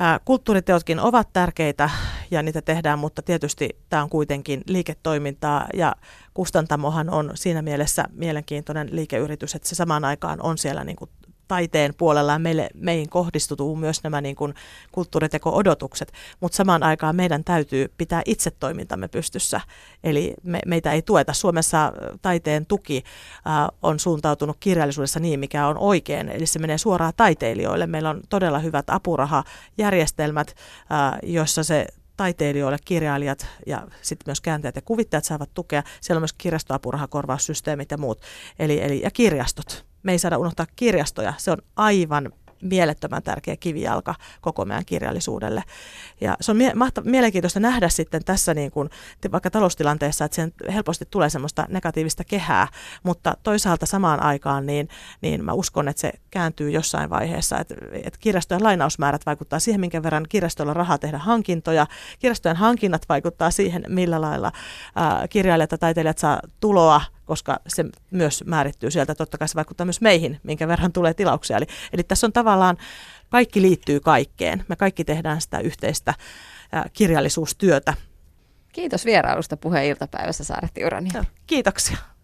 Äh, 0.00 0.20
kulttuuriteotkin 0.24 1.00
ovat 1.00 1.32
tärkeitä 1.32 1.90
ja 2.30 2.42
niitä 2.42 2.62
tehdään, 2.62 2.98
mutta 2.98 3.22
tietysti 3.22 3.68
tämä 3.88 4.02
on 4.02 4.10
kuitenkin 4.10 4.62
liiketoimintaa 4.66 5.66
ja 5.74 5.96
kustantamohan 6.34 7.10
on 7.10 7.30
siinä 7.34 7.62
mielessä 7.62 8.04
mielenkiintoinen 8.12 8.88
liikeyritys, 8.92 9.54
että 9.54 9.68
se 9.68 9.74
samaan 9.74 10.04
aikaan 10.04 10.42
on 10.42 10.58
siellä 10.58 10.84
niin 10.84 10.96
kuin 10.96 11.10
taiteen 11.48 11.94
puolella 11.94 12.32
ja 12.32 12.38
meille, 12.38 12.68
meihin 12.74 13.08
kohdistutuu 13.08 13.76
myös 13.76 14.02
nämä 14.02 14.20
niin 14.20 14.36
kuin 14.36 14.54
kulttuuriteko-odotukset, 14.92 16.12
mutta 16.40 16.56
samaan 16.56 16.82
aikaan 16.82 17.16
meidän 17.16 17.44
täytyy 17.44 17.92
pitää 17.98 18.22
itse 18.24 18.50
toimintamme 18.50 19.08
pystyssä. 19.08 19.60
Eli 20.04 20.34
me, 20.42 20.60
meitä 20.66 20.92
ei 20.92 21.02
tueta. 21.02 21.32
Suomessa 21.32 21.92
taiteen 22.22 22.66
tuki 22.66 23.04
äh, 23.46 23.68
on 23.82 23.98
suuntautunut 23.98 24.56
kirjallisuudessa 24.60 25.20
niin, 25.20 25.40
mikä 25.40 25.66
on 25.66 25.78
oikein, 25.78 26.28
eli 26.28 26.46
se 26.46 26.58
menee 26.58 26.78
suoraan 26.78 27.12
taiteilijoille. 27.16 27.86
Meillä 27.86 28.10
on 28.10 28.20
todella 28.28 28.58
hyvät 28.58 28.90
apurahajärjestelmät, 28.90 30.54
äh, 30.92 31.18
joissa 31.22 31.64
se 31.64 31.86
taiteilijoille, 32.16 32.78
kirjailijat 32.84 33.46
ja 33.66 33.86
sitten 34.02 34.24
myös 34.26 34.40
kääntäjät 34.40 34.76
ja 34.76 34.82
kuvittajat 34.82 35.24
saavat 35.24 35.50
tukea. 35.54 35.82
Siellä 36.00 36.18
on 36.18 36.22
myös 36.22 36.32
kirjastoapurahakorvaussysteemit 36.32 37.90
ja 37.90 37.98
muut, 37.98 38.20
eli, 38.58 38.82
eli 38.82 39.00
ja 39.02 39.10
kirjastot 39.10 39.87
me 40.02 40.12
ei 40.12 40.18
saada 40.18 40.38
unohtaa 40.38 40.66
kirjastoja. 40.76 41.34
Se 41.36 41.50
on 41.50 41.58
aivan 41.76 42.32
mielettömän 42.62 43.22
tärkeä 43.22 43.56
kivijalka 43.56 44.14
koko 44.40 44.64
meidän 44.64 44.84
kirjallisuudelle. 44.84 45.62
Ja 46.20 46.36
se 46.40 46.50
on 46.50 46.56
mie- 46.56 46.74
mahta- 46.74 47.02
mielenkiintoista 47.04 47.60
nähdä 47.60 47.88
sitten 47.88 48.24
tässä 48.24 48.54
niin 48.54 48.70
kuin, 48.70 48.90
vaikka 49.32 49.50
taloustilanteessa, 49.50 50.24
että 50.24 50.34
siihen 50.34 50.52
helposti 50.72 51.04
tulee 51.10 51.30
semmoista 51.30 51.66
negatiivista 51.68 52.24
kehää, 52.24 52.68
mutta 53.02 53.36
toisaalta 53.42 53.86
samaan 53.86 54.22
aikaan 54.22 54.66
niin, 54.66 54.88
niin 55.20 55.44
mä 55.44 55.52
uskon, 55.52 55.88
että 55.88 56.00
se 56.00 56.12
kääntyy 56.30 56.70
jossain 56.70 57.10
vaiheessa, 57.10 57.58
että, 57.58 57.74
että 57.92 58.18
kirjastojen 58.20 58.64
lainausmäärät 58.64 59.26
vaikuttaa 59.26 59.58
siihen, 59.58 59.80
minkä 59.80 60.02
verran 60.02 60.26
kirjastoilla 60.28 60.74
rahaa 60.74 60.98
tehdä 60.98 61.18
hankintoja. 61.18 61.86
Kirjastojen 62.18 62.56
hankinnat 62.56 63.02
vaikuttaa 63.08 63.50
siihen, 63.50 63.84
millä 63.88 64.20
lailla 64.20 64.52
ää, 64.94 65.28
kirjailijat 65.28 65.72
ja 65.72 65.78
taiteilijat 65.78 66.18
saa 66.18 66.40
tuloa 66.60 67.00
koska 67.28 67.60
se 67.66 67.84
myös 68.10 68.44
määrittyy 68.46 68.90
sieltä. 68.90 69.14
Totta 69.14 69.38
kai 69.38 69.48
se 69.48 69.54
vaikuttaa 69.54 69.84
myös 69.84 70.00
meihin, 70.00 70.40
minkä 70.42 70.68
verran 70.68 70.92
tulee 70.92 71.14
tilauksia. 71.14 71.56
Eli, 71.56 71.66
eli 71.92 72.02
tässä 72.02 72.26
on 72.26 72.32
tavallaan, 72.32 72.76
kaikki 73.28 73.62
liittyy 73.62 74.00
kaikkeen. 74.00 74.64
Me 74.68 74.76
kaikki 74.76 75.04
tehdään 75.04 75.40
sitä 75.40 75.58
yhteistä 75.58 76.14
kirjallisuustyötä. 76.92 77.94
Kiitos 78.72 79.04
vierailusta 79.04 79.56
puheen 79.56 79.86
iltapäivässä 79.86 80.44
Saara 80.44 80.68
Tiurani. 80.74 81.10
Kiitoksia. 81.46 81.96